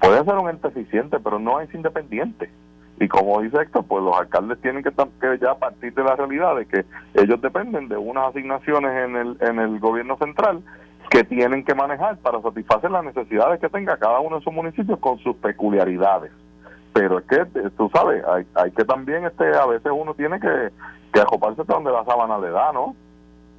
Puede 0.00 0.24
ser 0.24 0.34
un 0.34 0.50
ente 0.50 0.68
eficiente, 0.68 1.18
pero 1.20 1.38
no 1.38 1.60
es 1.60 1.72
independiente. 1.72 2.50
Y 2.98 3.08
como 3.08 3.40
dice 3.40 3.58
Héctor, 3.62 3.84
pues 3.86 4.02
los 4.02 4.16
alcaldes 4.16 4.60
tienen 4.60 4.82
que, 4.82 4.90
que 4.90 5.38
ya 5.40 5.54
partir 5.54 5.94
de 5.94 6.04
la 6.04 6.16
realidad 6.16 6.56
de 6.56 6.66
que 6.66 6.84
ellos 7.14 7.40
dependen 7.40 7.88
de 7.88 7.96
unas 7.96 8.28
asignaciones 8.28 9.04
en 9.04 9.16
el, 9.16 9.36
en 9.40 9.58
el 9.60 9.78
gobierno 9.78 10.16
central 10.18 10.62
que 11.12 11.24
tienen 11.24 11.62
que 11.62 11.74
manejar 11.74 12.16
para 12.18 12.40
satisfacer 12.40 12.90
las 12.90 13.04
necesidades 13.04 13.60
que 13.60 13.68
tenga 13.68 13.98
cada 13.98 14.18
uno 14.20 14.38
de 14.38 14.44
sus 14.44 14.52
municipios 14.52 14.98
con 14.98 15.18
sus 15.18 15.36
peculiaridades. 15.36 16.32
Pero 16.94 17.18
es 17.18 17.26
que, 17.26 17.36
eh, 17.36 17.70
tú 17.76 17.90
sabes, 17.92 18.24
hay, 18.26 18.46
hay 18.54 18.70
que 18.70 18.82
también, 18.86 19.26
este 19.26 19.44
a 19.54 19.66
veces 19.66 19.92
uno 19.94 20.14
tiene 20.14 20.40
que, 20.40 20.70
que 21.12 21.20
acoparse 21.20 21.60
hasta 21.60 21.74
donde 21.74 21.92
la 21.92 22.06
sábana 22.06 22.38
le 22.38 22.48
da, 22.48 22.72
¿no? 22.72 22.96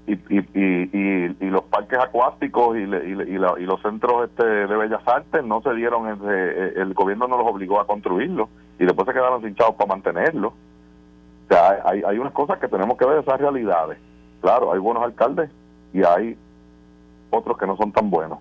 Y, 0.08 0.14
y, 0.14 0.40
y, 0.56 1.38
y, 1.40 1.50
los 1.52 1.62
parques 1.66 2.00
acuáticos 2.00 2.76
y, 2.76 2.82
y, 2.82 3.38
los 3.38 3.82
centros 3.84 4.30
este 4.30 4.44
de 4.44 4.76
bellas 4.76 5.08
artes 5.08 5.46
no 5.46 5.62
se 5.62 5.74
dieron, 5.76 6.08
el, 6.08 6.18
eh, 6.28 6.74
el 6.78 6.94
gobierno 6.96 7.28
no 7.28 7.38
los 7.38 7.48
obligó 7.48 7.80
a 7.80 7.86
construirlos 7.88 8.50
y 8.80 8.86
después 8.86 9.08
se 9.08 9.14
quedaron 9.14 9.48
hinchados 9.48 9.76
para 9.76 9.90
mantenerlos. 9.90 10.54
O 10.54 11.48
sea, 11.48 11.84
hay, 11.86 12.02
hay 12.04 12.18
unas 12.18 12.34
cosas 12.34 12.58
que 12.58 12.68
tenemos 12.68 12.98
que 12.98 13.06
ver 13.06 13.20
esas 13.20 13.40
realidades. 13.40 14.00
Claro, 14.42 14.74
hay 14.74 14.80
buenos 14.80 15.04
alcaldes 15.04 15.52
y 15.94 16.04
hay 16.04 16.36
otros 17.34 17.58
que 17.58 17.68
no 17.68 17.76
son 17.78 17.92
tan 17.92 18.10
buenos. 18.10 18.40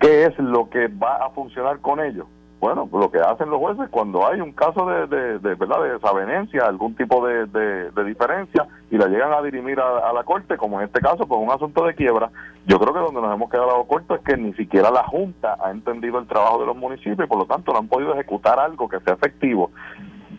¿Qué 0.00 0.24
es 0.24 0.38
lo 0.38 0.70
que 0.70 0.88
va 0.88 1.16
a 1.24 1.30
funcionar 1.30 1.80
con 1.80 2.00
ellos? 2.00 2.26
Bueno, 2.60 2.88
lo 2.92 3.10
que 3.10 3.18
hacen 3.18 3.50
los 3.50 3.60
jueces 3.60 3.88
cuando 3.88 4.26
hay 4.26 4.40
un 4.40 4.50
caso 4.50 4.84
de, 4.86 5.06
de, 5.38 5.54
verdad 5.54 5.80
de 5.80 5.92
desavenencia, 5.92 6.66
algún 6.66 6.96
tipo 6.96 7.24
de, 7.24 7.46
de, 7.46 8.04
diferencia 8.04 8.66
y 8.90 8.96
la 8.96 9.06
llegan 9.06 9.32
a 9.32 9.42
dirimir 9.42 9.78
a, 9.78 10.12
la 10.12 10.24
corte, 10.24 10.56
como 10.56 10.80
en 10.80 10.86
este 10.86 11.00
caso, 11.00 11.26
pues 11.26 11.40
un 11.40 11.52
asunto 11.52 11.84
de 11.84 11.94
quiebra, 11.94 12.30
yo 12.66 12.80
creo 12.80 12.92
que 12.92 12.98
donde 12.98 13.20
nos 13.20 13.32
hemos 13.32 13.48
quedado 13.48 13.84
cortos 13.84 14.18
es 14.18 14.24
que 14.24 14.36
ni 14.36 14.52
siquiera 14.54 14.90
la 14.90 15.04
Junta 15.04 15.56
ha 15.62 15.70
entendido 15.70 16.18
el 16.18 16.26
trabajo 16.26 16.58
de 16.58 16.66
los 16.66 16.76
municipios 16.76 17.20
y 17.20 17.28
por 17.28 17.38
lo 17.38 17.46
tanto 17.46 17.72
no 17.72 17.78
han 17.78 17.86
podido 17.86 18.12
ejecutar 18.14 18.58
algo 18.58 18.88
que 18.88 18.98
sea 19.00 19.14
efectivo. 19.14 19.70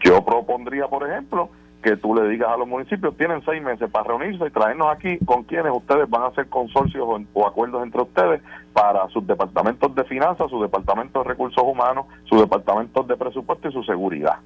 Yo 0.03 0.23
propondría, 0.25 0.87
por 0.87 1.07
ejemplo, 1.07 1.49
que 1.81 1.95
tú 1.95 2.13
le 2.13 2.27
digas 2.27 2.49
a 2.49 2.57
los 2.57 2.67
municipios, 2.67 3.15
tienen 3.15 3.41
seis 3.45 3.61
meses 3.61 3.89
para 3.89 4.09
reunirse 4.09 4.45
y 4.45 4.51
traernos 4.51 4.89
aquí 4.91 5.17
con 5.25 5.43
quienes 5.43 5.71
ustedes 5.71 6.09
van 6.09 6.23
a 6.23 6.27
hacer 6.27 6.47
consorcios 6.49 7.07
o, 7.33 7.47
acuerdos 7.47 7.83
entre 7.83 8.01
ustedes 8.01 8.41
para 8.73 9.07
sus 9.09 9.25
departamentos 9.25 9.95
de 9.95 10.03
finanzas, 10.03 10.49
sus 10.49 10.61
departamentos 10.61 11.23
de 11.23 11.29
recursos 11.29 11.63
humanos, 11.63 12.05
sus 12.25 12.41
departamentos 12.41 13.07
de 13.07 13.15
presupuesto 13.15 13.69
y 13.69 13.73
su 13.73 13.83
seguridad. 13.83 14.39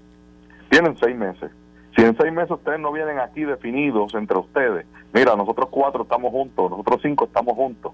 Tienen 0.70 0.96
seis 1.00 1.16
meses. 1.16 1.52
Si 1.96 2.04
en 2.04 2.16
seis 2.18 2.34
meses 2.34 2.52
ustedes 2.52 2.80
no 2.80 2.92
vienen 2.92 3.20
aquí 3.20 3.44
definidos 3.44 4.14
entre 4.16 4.38
ustedes, 4.38 4.86
mira, 5.14 5.36
nosotros 5.36 5.70
cuatro 5.70 6.04
estamos 6.04 6.32
juntos, 6.32 6.72
nosotros 6.72 7.00
cinco 7.04 7.26
estamos 7.26 7.56
juntos. 7.56 7.94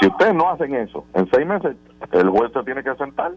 Si 0.00 0.06
ustedes 0.06 0.34
no 0.34 0.50
hacen 0.50 0.74
eso, 0.74 1.04
en 1.14 1.30
seis 1.30 1.46
meses 1.46 1.76
el 2.12 2.28
juez 2.28 2.52
se 2.52 2.62
tiene 2.62 2.82
que 2.82 2.94
sentar 2.96 3.32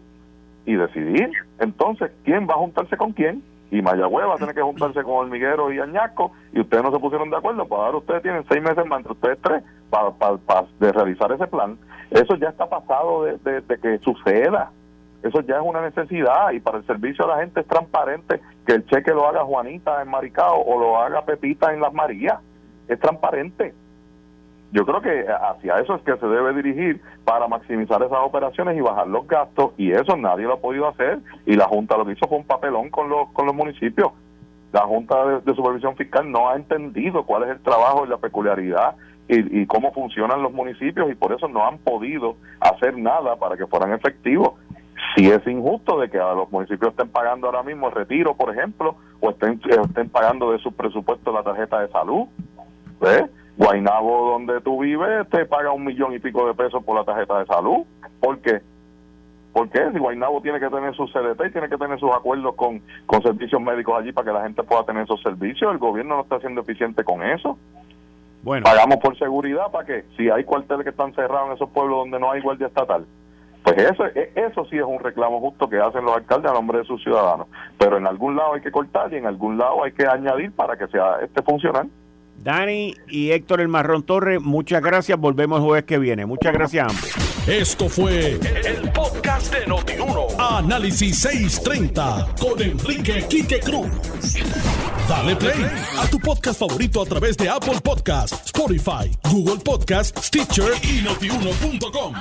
y 0.66 0.74
decidir 0.74 1.30
entonces 1.58 2.10
quién 2.24 2.48
va 2.48 2.54
a 2.54 2.58
juntarse 2.58 2.96
con 2.96 3.12
quién 3.12 3.42
y 3.70 3.82
Mayagüez 3.82 4.26
va 4.28 4.34
a 4.34 4.38
tener 4.38 4.54
que 4.54 4.62
juntarse 4.62 5.02
con 5.02 5.14
Hormiguero 5.14 5.72
y 5.72 5.80
Añasco 5.80 6.32
y 6.52 6.60
ustedes 6.60 6.82
no 6.82 6.92
se 6.92 6.98
pusieron 6.98 7.30
de 7.30 7.36
acuerdo, 7.36 7.66
pues 7.66 7.80
ahora 7.80 7.98
ustedes 7.98 8.22
tienen 8.22 8.44
seis 8.48 8.62
meses 8.62 8.86
más 8.86 8.98
entre 8.98 9.12
ustedes 9.12 9.38
tres 9.42 9.64
para, 9.90 10.10
para, 10.10 10.66
de 10.78 10.92
realizar 10.92 11.32
ese 11.32 11.46
plan. 11.46 11.78
Eso 12.10 12.36
ya 12.36 12.50
está 12.50 12.68
pasado 12.68 13.24
de, 13.24 13.62
que 13.82 13.98
suceda. 13.98 14.70
Eso 15.22 15.40
ya 15.40 15.56
es 15.56 15.62
una 15.64 15.80
necesidad 15.80 16.50
y 16.52 16.60
para 16.60 16.78
el 16.78 16.86
servicio 16.86 17.24
a 17.24 17.28
la 17.28 17.40
gente 17.40 17.60
es 17.60 17.66
transparente 17.66 18.40
que 18.66 18.74
el 18.74 18.86
cheque 18.86 19.10
lo 19.10 19.26
haga 19.26 19.42
Juanita 19.42 20.02
en 20.02 20.08
Maricao 20.08 20.60
o 20.60 20.78
lo 20.78 20.98
haga 20.98 21.24
Pepita 21.24 21.72
en 21.72 21.80
Las 21.80 21.94
Marías. 21.94 22.40
Es 22.88 23.00
transparente. 23.00 23.74
Yo 24.74 24.84
creo 24.84 25.00
que 25.00 25.24
hacia 25.28 25.78
eso 25.78 25.94
es 25.94 26.02
que 26.02 26.16
se 26.16 26.26
debe 26.26 26.52
dirigir 26.52 27.00
para 27.24 27.46
maximizar 27.46 28.02
esas 28.02 28.18
operaciones 28.20 28.76
y 28.76 28.80
bajar 28.80 29.06
los 29.06 29.24
gastos 29.28 29.70
y 29.76 29.92
eso 29.92 30.16
nadie 30.16 30.46
lo 30.46 30.54
ha 30.54 30.60
podido 30.60 30.88
hacer 30.88 31.20
y 31.46 31.54
la 31.54 31.66
Junta 31.66 31.96
lo 31.96 32.04
que 32.04 32.14
hizo 32.14 32.26
fue 32.26 32.38
un 32.38 32.44
papelón 32.44 32.90
con 32.90 33.08
los, 33.08 33.30
con 33.30 33.46
los 33.46 33.54
municipios. 33.54 34.10
La 34.72 34.80
Junta 34.80 35.38
de, 35.38 35.54
Supervisión 35.54 35.94
Fiscal 35.94 36.28
no 36.28 36.48
ha 36.50 36.56
entendido 36.56 37.24
cuál 37.24 37.44
es 37.44 37.50
el 37.50 37.62
trabajo 37.62 38.04
y 38.04 38.08
la 38.08 38.16
peculiaridad 38.16 38.96
y, 39.28 39.64
cómo 39.66 39.92
funcionan 39.92 40.42
los 40.42 40.52
municipios 40.52 41.08
y 41.08 41.14
por 41.14 41.32
eso 41.32 41.46
no 41.46 41.64
han 41.64 41.78
podido 41.78 42.34
hacer 42.58 42.98
nada 42.98 43.36
para 43.36 43.56
que 43.56 43.68
fueran 43.68 43.92
efectivos. 43.92 44.54
Si 45.14 45.30
es 45.30 45.46
injusto 45.46 46.00
de 46.00 46.10
que 46.10 46.18
a 46.18 46.34
los 46.34 46.50
municipios 46.50 46.90
estén 46.90 47.10
pagando 47.10 47.46
ahora 47.46 47.62
mismo 47.62 47.86
el 47.86 47.94
retiro, 47.94 48.34
por 48.34 48.52
ejemplo, 48.52 48.96
o 49.20 49.30
estén, 49.30 49.60
estén 49.70 50.08
pagando 50.08 50.50
de 50.50 50.58
su 50.58 50.72
presupuesto 50.72 51.32
la 51.32 51.44
tarjeta 51.44 51.80
de 51.80 51.88
salud. 51.92 52.26
¿ves? 53.00 53.30
Guainabo, 53.56 54.30
donde 54.30 54.60
tú 54.60 54.82
vives, 54.82 55.28
te 55.30 55.46
paga 55.46 55.70
un 55.70 55.84
millón 55.84 56.12
y 56.12 56.18
pico 56.18 56.46
de 56.46 56.54
pesos 56.54 56.82
por 56.84 56.96
la 56.96 57.04
tarjeta 57.04 57.38
de 57.38 57.46
salud. 57.46 57.84
¿Por 58.20 58.38
qué? 58.40 58.60
¿Por 59.52 59.68
qué? 59.70 59.80
Si 59.92 59.98
Guainabo 59.98 60.40
tiene 60.40 60.58
que 60.58 60.68
tener 60.68 60.94
su 60.96 61.06
CDT 61.06 61.46
y 61.46 61.52
tiene 61.52 61.68
que 61.68 61.78
tener 61.78 61.98
sus 62.00 62.10
acuerdos 62.10 62.56
con, 62.56 62.82
con 63.06 63.22
servicios 63.22 63.60
médicos 63.62 63.94
allí 63.96 64.12
para 64.12 64.26
que 64.26 64.32
la 64.32 64.42
gente 64.42 64.64
pueda 64.64 64.84
tener 64.84 65.04
esos 65.04 65.22
servicios, 65.22 65.70
el 65.70 65.78
gobierno 65.78 66.16
no 66.16 66.22
está 66.22 66.40
siendo 66.40 66.62
eficiente 66.62 67.04
con 67.04 67.22
eso. 67.22 67.56
Bueno. 68.42 68.64
Pagamos 68.64 68.96
por 68.96 69.16
seguridad 69.16 69.70
para 69.70 69.86
que 69.86 70.04
si 70.16 70.28
hay 70.28 70.42
cuarteles 70.44 70.82
que 70.82 70.90
están 70.90 71.14
cerrados 71.14 71.48
en 71.48 71.54
esos 71.54 71.70
pueblos 71.70 71.98
donde 71.98 72.18
no 72.18 72.32
hay 72.32 72.40
guardia 72.40 72.66
estatal, 72.66 73.06
pues 73.62 73.78
eso, 73.78 74.04
e, 74.06 74.32
eso 74.34 74.66
sí 74.66 74.76
es 74.76 74.84
un 74.84 74.98
reclamo 74.98 75.40
justo 75.40 75.68
que 75.68 75.78
hacen 75.78 76.04
los 76.04 76.14
alcaldes 76.16 76.50
a 76.50 76.54
nombre 76.54 76.78
de 76.78 76.84
sus 76.84 77.02
ciudadanos. 77.02 77.46
Pero 77.78 77.96
en 77.96 78.06
algún 78.06 78.36
lado 78.36 78.54
hay 78.54 78.60
que 78.60 78.70
cortar 78.72 79.12
y 79.12 79.16
en 79.16 79.26
algún 79.26 79.56
lado 79.56 79.84
hay 79.84 79.92
que 79.92 80.06
añadir 80.06 80.52
para 80.52 80.76
que 80.76 80.88
sea 80.88 81.20
este 81.22 81.42
funcional. 81.42 81.88
Dani 82.44 82.94
y 83.08 83.30
Héctor 83.30 83.62
El 83.62 83.68
Marrón 83.68 84.02
Torre, 84.02 84.38
muchas 84.38 84.82
gracias. 84.82 85.18
Volvemos 85.18 85.60
el 85.60 85.64
jueves 85.64 85.84
que 85.84 85.98
viene. 85.98 86.26
Muchas 86.26 86.52
gracias 86.52 86.86
a 86.86 86.90
ambos. 86.90 87.48
Esto 87.48 87.88
fue 87.88 88.32
el 88.32 88.92
podcast 88.92 89.52
de 89.52 89.66
Notiuno. 89.66 90.26
Análisis 90.38 91.18
630 91.20 92.34
con 92.38 92.60
Enrique 92.60 93.24
Quique 93.28 93.60
Cruz. 93.60 93.88
Dale 95.08 95.36
play 95.36 95.64
a 95.98 96.06
tu 96.08 96.20
podcast 96.20 96.60
favorito 96.60 97.00
a 97.00 97.06
través 97.06 97.36
de 97.38 97.48
Apple 97.48 97.80
Podcasts, 97.82 98.42
Spotify, 98.46 99.10
Google 99.30 99.62
Podcasts, 99.64 100.26
Stitcher 100.26 100.72
y 100.82 101.02
notiuno.com. 101.02 102.14